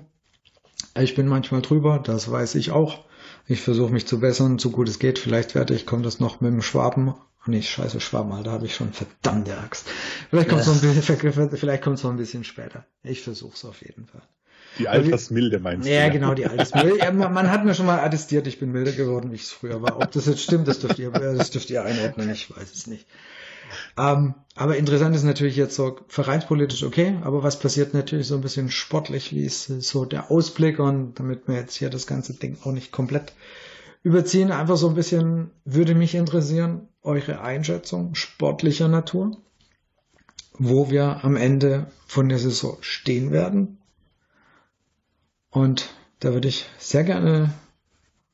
[0.99, 3.05] Ich bin manchmal drüber, das weiß ich auch.
[3.47, 5.19] Ich versuche mich zu bessern, so gut es geht.
[5.19, 7.13] Vielleicht werde ich, kommt das noch mit dem Schwaben
[7.47, 9.87] Nee, scheiße, Schwaben, da habe ich schon verdammte Axt.
[10.29, 12.85] Vielleicht kommt es noch ein bisschen, vielleicht kommt noch ein bisschen später.
[13.03, 14.21] Ich versuche es auf jeden Fall.
[14.79, 16.07] Die Altersmilde meinst ja, du?
[16.07, 16.99] Ja, genau, die Altersmilde.
[16.99, 19.51] Ja, man, man, hat mir schon mal attestiert, ich bin milder geworden, wie ich es
[19.51, 19.97] früher war.
[19.97, 23.07] Ob das jetzt stimmt, das dürft ihr, das dürft ihr einordnen, ich weiß es nicht.
[23.97, 28.41] Ähm, aber interessant ist natürlich jetzt so vereinspolitisch okay, aber was passiert natürlich so ein
[28.41, 32.57] bisschen sportlich, wie ist so der Ausblick und damit wir jetzt hier das ganze Ding
[32.63, 33.33] auch nicht komplett
[34.03, 39.37] überziehen, einfach so ein bisschen würde mich interessieren, eure Einschätzung sportlicher Natur,
[40.53, 43.79] wo wir am Ende von der Saison stehen werden.
[45.49, 45.89] Und
[46.19, 47.53] da würde ich sehr gerne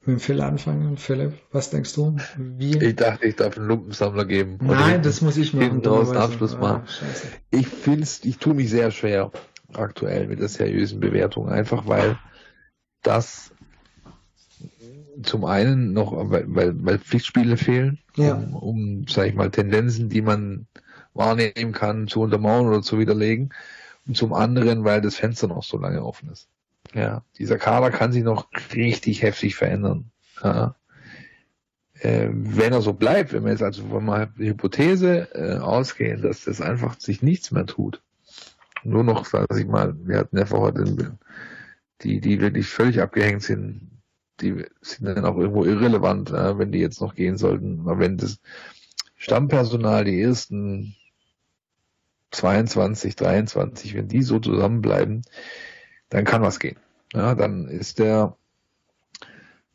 [0.01, 0.97] mit dem Phil anfangen.
[0.97, 2.17] Philipp, was denkst du?
[2.37, 2.77] Wie?
[2.77, 4.57] Ich dachte, ich darf einen Lumpensammler geben.
[4.61, 5.81] Nein, das muss ich machen.
[5.81, 6.83] Hinten Abschluss machen.
[6.85, 9.31] Ah, ich finde ich tue mich sehr schwer
[9.73, 12.17] aktuell mit der seriösen Bewertung, einfach weil
[13.01, 13.53] das
[15.21, 18.33] zum einen noch, weil, weil, weil Pflichtspiele fehlen, ja.
[18.33, 20.67] um, um, sag ich mal, Tendenzen, die man
[21.13, 23.53] wahrnehmen kann, zu untermauern oder zu widerlegen.
[24.07, 26.49] Und zum anderen, weil das Fenster noch so lange offen ist.
[26.93, 30.11] Ja, dieser Kader kann sich noch richtig heftig verändern.
[30.43, 30.75] Ja.
[31.99, 36.43] Äh, wenn er so bleibt, wenn wir jetzt also von mal Hypothese äh, ausgehen, dass
[36.43, 38.01] das einfach sich nichts mehr tut,
[38.83, 41.17] nur noch, sag ich mal, wir hatten ja vorher den,
[42.01, 43.92] die, die wirklich völlig abgehängt sind,
[44.41, 47.81] die sind dann auch irgendwo irrelevant, äh, wenn die jetzt noch gehen sollten.
[47.81, 48.39] Aber wenn das
[49.15, 50.95] Stammpersonal, die ersten
[52.31, 55.21] 22, 23, wenn die so zusammenbleiben,
[56.09, 56.77] dann kann was gehen.
[57.13, 58.35] Ja, dann ist der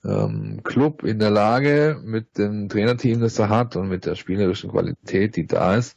[0.04, 4.70] ähm, Club in der Lage, mit dem Trainerteam, das er hat und mit der spielerischen
[4.70, 5.96] Qualität, die da ist,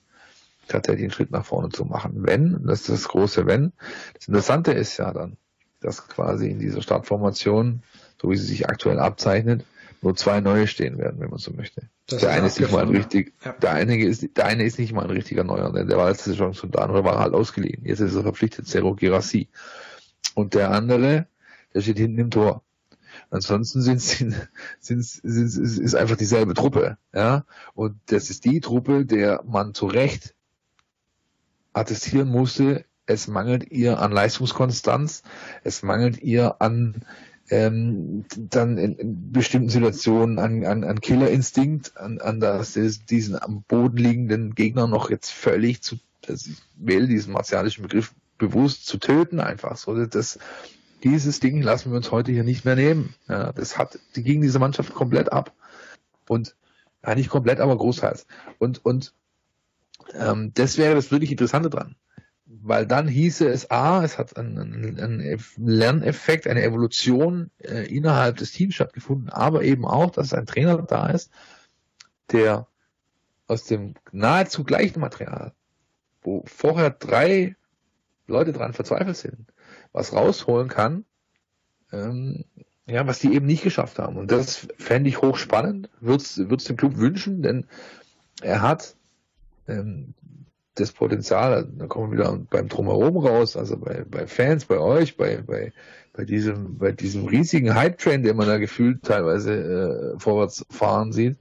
[0.67, 2.23] tatsächlich einen Schritt nach vorne zu machen.
[2.25, 3.73] Wenn, das ist das große Wenn.
[4.13, 5.37] Das Interessante ist ja dann,
[5.81, 7.83] dass quasi in dieser Startformation
[8.21, 9.65] so wie sie sich aktuell abzeichnet,
[10.01, 11.83] nur zwei neue stehen werden, wenn man so möchte.
[12.07, 13.53] Das der eine ist nicht mal ein richtig, ja.
[13.53, 16.53] der eine ist, der eine ist nicht mal ein richtiger Neuer, der war letzte Saison
[16.53, 17.85] schon der war halt ausgeliehen.
[17.85, 19.47] Jetzt ist er verpflichtet, Zero Girassi.
[20.35, 21.27] Und der andere,
[21.73, 22.63] der steht hinten im Tor.
[23.29, 24.35] Ansonsten sind, sind,
[24.79, 27.45] sind, sind, ist einfach dieselbe Truppe, ja.
[27.73, 30.35] Und das ist die Truppe, der man zu Recht
[31.73, 35.23] attestieren musste, es mangelt ihr an Leistungskonstanz,
[35.63, 37.03] es mangelt ihr an
[37.51, 42.73] ähm, dann in, in bestimmten Situationen an, an, an Killerinstinkt, an, an das,
[43.09, 48.13] diesen am Boden liegenden Gegner noch jetzt völlig zu, das, ich wähle diesen martialischen Begriff
[48.37, 49.75] bewusst zu töten einfach.
[49.75, 50.39] So, das,
[51.03, 53.15] dieses Ding lassen wir uns heute hier nicht mehr nehmen.
[53.27, 55.53] Ja, das hat, die ging diese Mannschaft komplett ab.
[56.29, 56.55] Und,
[57.05, 58.27] ja, nicht komplett, aber großteils.
[58.59, 59.13] Und, und,
[60.13, 61.95] ähm, das wäre das wirklich Interessante dran
[62.63, 68.51] weil dann hieße es, A, es hat einen, einen Lerneffekt, eine Evolution äh, innerhalb des
[68.51, 71.31] Teams stattgefunden, aber eben auch, dass ein Trainer da ist,
[72.31, 72.67] der
[73.47, 75.53] aus dem nahezu gleichen Material,
[76.21, 77.55] wo vorher drei
[78.27, 79.53] Leute dran verzweifelt sind,
[79.91, 81.05] was rausholen kann,
[81.91, 82.45] ähm,
[82.85, 84.17] ja, was die eben nicht geschafft haben.
[84.17, 87.65] Und das fände ich hochspannend, würde es dem Club wünschen, denn
[88.41, 88.95] er hat
[89.67, 90.13] ähm,
[90.75, 95.17] das Potenzial, da kommen wir wieder beim Drumherum raus, also bei, bei Fans, bei euch,
[95.17, 95.73] bei, bei,
[96.13, 101.37] bei diesem, bei diesem riesigen Hype-Train, den man da gefühlt teilweise äh, vorwärts fahren sieht,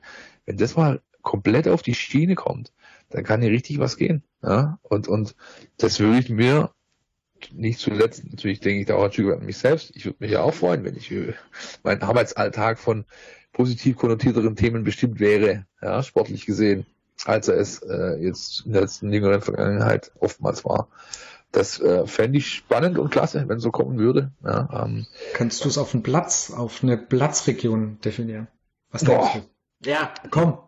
[0.46, 2.72] wenn das mal komplett auf die Schiene kommt,
[3.10, 4.24] dann kann hier richtig was gehen.
[4.42, 4.78] Ja?
[4.82, 5.36] Und, und
[5.76, 6.70] das würde ich mir
[7.52, 9.94] nicht zuletzt, natürlich denke ich da auch ein Stück an mich selbst.
[9.94, 11.34] Ich würde mich ja auch freuen, wenn ich äh,
[11.82, 13.04] mein Arbeitsalltag von
[13.52, 16.86] positiv konnotierteren Themen bestimmt wäre, ja, sportlich gesehen,
[17.26, 20.88] als er es äh, jetzt in der letzten jüngeren Vergangenheit oftmals war.
[21.52, 24.30] Das äh, fände ich spannend und klasse, wenn so kommen würde.
[24.44, 28.46] Ja, ähm, Kannst du es auf einen Platz, auf eine Platzregion definieren?
[28.92, 29.40] Was denkst Boah.
[29.82, 29.90] du?
[29.90, 30.58] Ja, komm.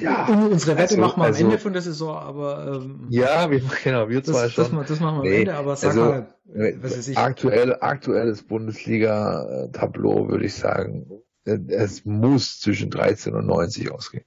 [0.00, 3.06] ja, Und unsere Wette Also- machen wir am also- Ende von der Saison, aber ähm,
[3.10, 4.76] ja, wir, genau, wir zwei das, schon.
[4.76, 7.18] das, das machen wir am Nee, Ende, aber sag also, mal, Äh, was weiß ich.
[7.18, 11.10] Aktuell, aktuelles Bundesliga-Tableau würde ich sagen,
[11.44, 14.24] äh, es muss zwischen 13 und 90 ausgehen.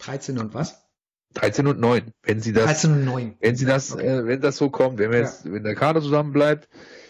[0.00, 0.82] 13 und was?
[1.34, 3.36] 13 und 9, wenn sie das 13 und 9.
[3.40, 4.04] Wenn sie das, Okay.
[4.06, 6.68] äh, wenn das so kommt, wenn wir jetzt, wenn der Kader zusammen bleibt,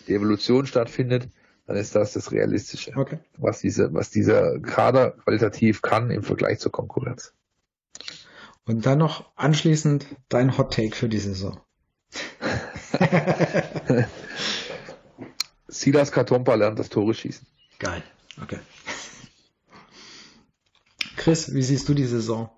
[0.08, 1.28] die Evolution stattfindet,
[1.66, 3.18] dann ist das das Realistische, Okay.
[3.38, 7.32] was diese, was dieser Kader qualitativ kann im Vergleich zur Konkurrenz.
[8.66, 11.58] Und dann noch anschließend dein Hot Take für die Saison.
[15.68, 17.46] Silas Katompa lernt das Tore schießen.
[17.78, 18.02] Geil.
[18.42, 18.58] Okay.
[21.16, 22.50] Chris, wie siehst du die Saison?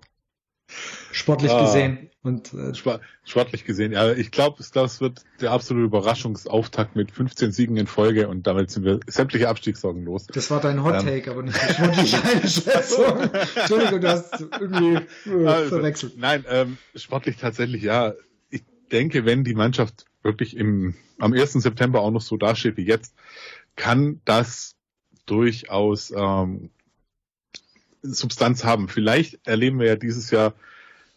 [1.13, 1.61] Sportlich Ah.
[1.63, 7.11] gesehen und äh, Sport- Sportlich gesehen, ja, ich glaube, es wird der absolute Überraschungsauftakt mit
[7.11, 10.27] 15 Siegen in Folge und damit sind wir sämtliche Abstiegssorgen los.
[10.27, 11.05] das war dein Hot Ähm.
[11.05, 13.19] Take, aber nicht die sportliche Einschätzung.
[13.55, 14.95] Entschuldigung, du hast irgendwie
[15.29, 16.17] äh, Also, verwechselt.
[16.17, 18.13] Nein, ähm, sportlich tatsächlich, ja.
[18.49, 21.53] Ich denke, wenn die Mannschaft wirklich im, am 1.
[21.53, 23.13] September auch noch so dasteht wie jetzt,
[23.75, 24.75] kann das
[25.25, 26.69] durchaus ähm,
[28.01, 28.89] Substanz haben.
[28.89, 30.53] Vielleicht erleben wir ja dieses Jahr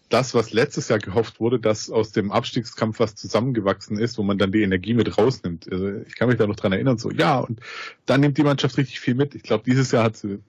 [0.09, 4.39] das, was letztes Jahr gehofft wurde, dass aus dem Abstiegskampf was zusammengewachsen ist, wo man
[4.39, 5.71] dann die Energie mit rausnimmt.
[5.71, 7.61] Also ich kann mich da noch dran erinnern, so ja, und
[8.07, 9.35] dann nimmt die Mannschaft richtig viel mit.
[9.35, 10.41] Ich glaube, dieses Jahr hat sie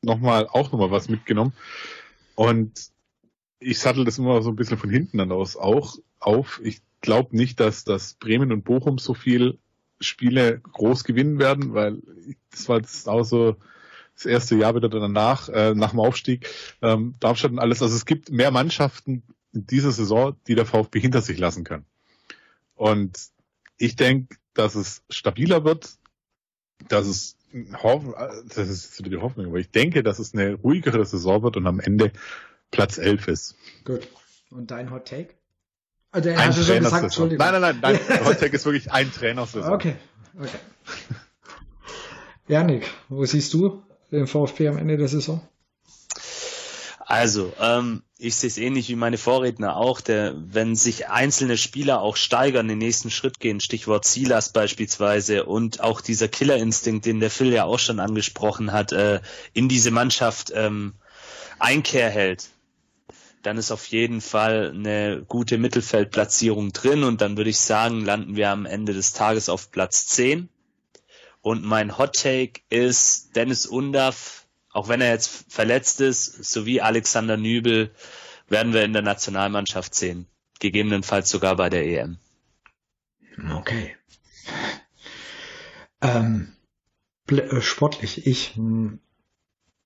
[0.00, 1.52] nochmal auch nochmal was mitgenommen.
[2.34, 2.72] Und
[3.60, 6.60] ich sattel das immer so ein bisschen von hinten dann aus auch auf.
[6.64, 9.58] Ich glaube nicht, dass, dass Bremen und Bochum so viel
[10.00, 12.02] Spiele groß gewinnen werden, weil
[12.50, 13.56] das war jetzt auch so
[14.14, 16.48] das erste Jahr wieder danach, äh, nach dem Aufstieg,
[16.82, 17.82] ähm, Darmstadt und alles.
[17.82, 21.84] Also es gibt mehr Mannschaften in dieser Saison, die der VfB hinter sich lassen kann.
[22.74, 23.18] Und
[23.78, 25.90] ich denke, dass es stabiler wird,
[26.88, 27.36] dass es
[27.82, 28.14] hoff-
[28.54, 31.80] das ist die Hoffnung, aber ich denke, dass es eine ruhigere Saison wird und am
[31.80, 32.12] Ende
[32.70, 33.56] Platz 11 ist.
[33.84, 34.08] Gut.
[34.50, 35.34] Und dein Hot Take?
[36.14, 37.04] Der Ein hast du schon gesagt.
[37.04, 37.46] Entschuldigung.
[37.46, 38.24] Nein, nein, nein, nein.
[38.26, 39.72] Hot Take ist wirklich ein Trainersaison.
[39.72, 39.96] Okay,
[40.38, 40.58] okay.
[42.48, 43.82] Janik, wo siehst du
[44.18, 45.40] den VfB am Ende der Saison?
[47.04, 52.00] Also, ähm, ich sehe es ähnlich wie meine Vorredner auch, der, wenn sich einzelne Spieler
[52.00, 57.30] auch steigern, den nächsten Schritt gehen, Stichwort Silas beispielsweise und auch dieser Killerinstinkt, den der
[57.30, 59.20] Phil ja auch schon angesprochen hat, äh,
[59.52, 60.94] in diese Mannschaft ähm,
[61.58, 62.48] Einkehr hält,
[63.42, 68.36] dann ist auf jeden Fall eine gute Mittelfeldplatzierung drin und dann würde ich sagen, landen
[68.36, 70.48] wir am Ende des Tages auf Platz 10.
[71.42, 77.36] Und mein Hot Take ist Dennis Undaff, auch wenn er jetzt verletzt ist, sowie Alexander
[77.36, 77.90] Nübel,
[78.48, 80.26] werden wir in der Nationalmannschaft sehen.
[80.60, 82.18] Gegebenenfalls sogar bei der EM.
[83.56, 83.96] Okay.
[86.00, 86.52] Ähm,
[87.28, 89.00] äh, sportlich, ich, hm,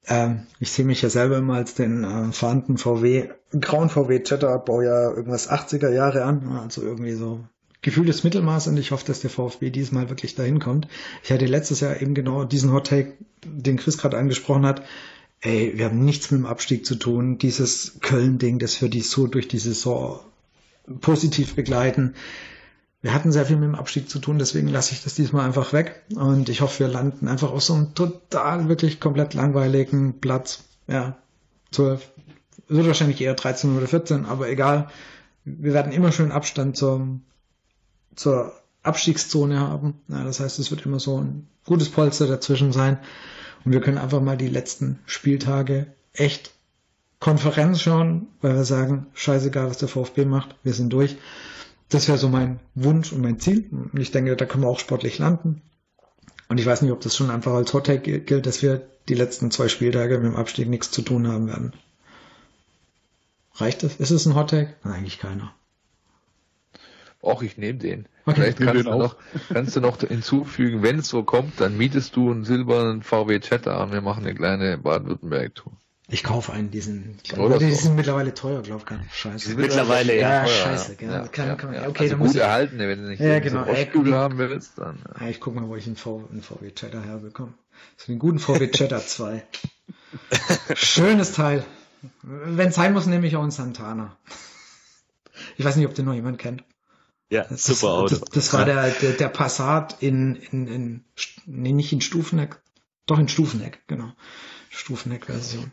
[0.06, 4.58] ähm, ich sehe mich ja selber immer als den ähm, fahrenden VW, grauen VW Jetta,
[4.58, 7.46] Baujahr irgendwas 80er Jahre an, also irgendwie so
[7.86, 10.88] gefühltes Mittelmaß und ich hoffe, dass der VfB diesmal wirklich dahin kommt.
[11.22, 13.12] Ich hatte letztes Jahr eben genau diesen Hot Take,
[13.44, 14.82] den Chris gerade angesprochen hat.
[15.40, 17.38] Ey, wir haben nichts mit dem Abstieg zu tun.
[17.38, 20.18] Dieses Köln-Ding, das wir die so durch die Saison
[21.00, 22.14] positiv begleiten.
[23.02, 25.72] Wir hatten sehr viel mit dem Abstieg zu tun, deswegen lasse ich das diesmal einfach
[25.72, 26.02] weg.
[26.16, 30.64] Und ich hoffe, wir landen einfach auf so einem total, wirklich komplett langweiligen Platz.
[30.88, 31.18] Ja,
[31.70, 32.10] 12.
[32.66, 34.88] Wird wahrscheinlich eher 13 oder 14, aber egal.
[35.44, 37.22] Wir werden immer schön Abstand zum,
[38.16, 38.52] zur
[38.82, 39.94] Abstiegszone haben.
[40.08, 42.98] Ja, das heißt, es wird immer so ein gutes Polster dazwischen sein.
[43.64, 46.52] Und wir können einfach mal die letzten Spieltage echt
[47.18, 51.16] Konferenz schauen, weil wir sagen, scheißegal, was der VfB macht, wir sind durch.
[51.88, 53.68] Das wäre so mein Wunsch und mein Ziel.
[53.70, 55.62] Und ich denke, da können wir auch sportlich landen.
[56.48, 59.50] Und ich weiß nicht, ob das schon einfach als Hot gilt, dass wir die letzten
[59.50, 61.72] zwei Spieltage mit dem Abstieg nichts zu tun haben werden.
[63.54, 63.96] Reicht das?
[63.96, 65.54] Ist es ein Hot eigentlich keiner.
[67.26, 68.06] Och, ich nehme den.
[68.24, 68.34] Okay.
[68.36, 69.16] Vielleicht kannst den du, noch,
[69.52, 73.82] kannst du noch hinzufügen, wenn es so kommt, dann mietest du einen silbernen VW Jetta
[73.82, 75.72] und wir machen eine kleine Baden-Württemberg-Tour.
[76.08, 77.18] Ich kaufe einen, diesen.
[77.36, 77.86] Oder die so.
[77.86, 79.12] sind mittlerweile teuer, glaub ich.
[79.12, 79.56] Scheiße.
[79.56, 80.44] Mittlerweile, ja.
[80.44, 81.24] teuer, scheiße, genau.
[81.32, 83.64] Kann- kann man- okay, also dann gut erhaltene, wenn du nicht Ja, ja, genau.
[83.64, 85.00] so die- haben willst, dann.
[85.20, 87.54] Ja, ich guck mal, wo ich einen, v einen VW Jetta herbekomme.
[87.96, 89.42] So einen guten VW Jetta 2.
[90.74, 91.64] Schönes Teil.
[92.22, 94.16] Wenn sein muss, nehme ich auch einen Santana.
[95.56, 96.62] Ich weiß nicht, ob den noch jemand kennt.
[97.30, 98.16] Ja, Das, super Auto.
[98.16, 101.04] Das, das war der, der, der Passat in, in, in,
[101.46, 102.60] nee, nicht in Stufeneck,
[103.06, 104.12] doch in Stufeneck, genau.
[104.70, 105.72] Stufeneck-Version.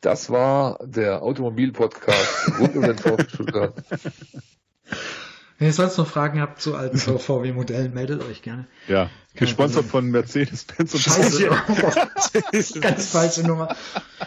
[0.00, 3.82] Das war der Automobil-Podcast rund um den VfB Stuttgart.
[5.58, 8.66] Wenn ihr sonst noch Fragen habt zu alten VW-Modellen, meldet euch gerne.
[8.88, 11.48] Ja, gesponsert von Mercedes-Benz und Scheiße.
[12.80, 13.74] Ganz falsche Nummer.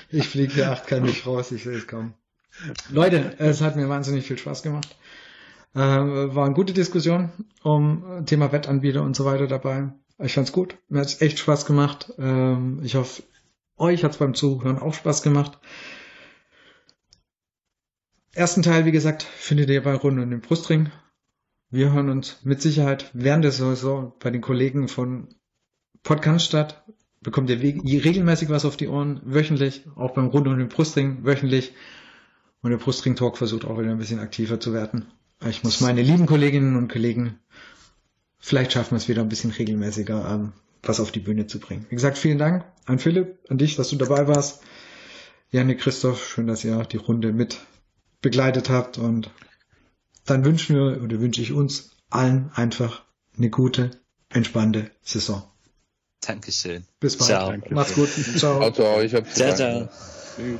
[0.10, 2.16] Ich fliege hier acht kann nicht raus, ich sehe es kaum.
[2.89, 4.95] Leute, es hat mir wahnsinnig viel Spaß gemacht.
[5.76, 7.30] Äh, war eine gute Diskussion
[7.64, 9.94] um Thema Wettanbieter und so weiter dabei.
[10.18, 10.78] Ich fand's gut.
[10.90, 12.14] Mir hat's echt Spaß gemacht.
[12.18, 13.24] Ähm, ich hoffe,
[13.78, 15.60] euch hat's beim Zuhören auch Spaß gemacht.
[18.34, 20.92] Ersten Teil, wie gesagt, findet ihr bei Runde und dem Brustring.
[21.70, 25.36] Wir hören uns mit Sicherheit während der Saison bei den Kollegen von
[26.04, 26.84] Podcast statt.
[27.22, 31.74] Bekommt ihr regelmäßig was auf die Ohren, wöchentlich, auch beim Runde und dem Brustring, wöchentlich.
[32.62, 35.06] Und der Brustring Talk versucht auch wieder ein bisschen aktiver zu werden.
[35.48, 37.40] Ich muss meine lieben Kolleginnen und Kollegen,
[38.40, 41.86] vielleicht schaffen wir es wieder ein bisschen regelmäßiger, ähm, was auf die Bühne zu bringen.
[41.90, 44.62] Wie gesagt, vielen Dank an Philipp, an dich, dass du dabei warst.
[45.52, 47.60] Janik, Christoph, schön, dass ihr die Runde mit
[48.22, 49.32] begleitet habt und
[50.26, 53.04] dann wünschen wir oder wünsche ich uns allen einfach
[53.38, 53.92] eine gute,
[54.30, 55.44] entspannte Saison.
[56.22, 56.86] Dankeschön.
[57.00, 57.30] Bis bald.
[57.30, 57.54] Ciao.
[57.70, 58.10] Macht's gut.
[58.10, 58.60] Ciao.
[58.60, 59.02] Ciao, ciao.
[59.02, 59.90] Ich hab's Ciao.
[60.36, 60.60] Tschüss.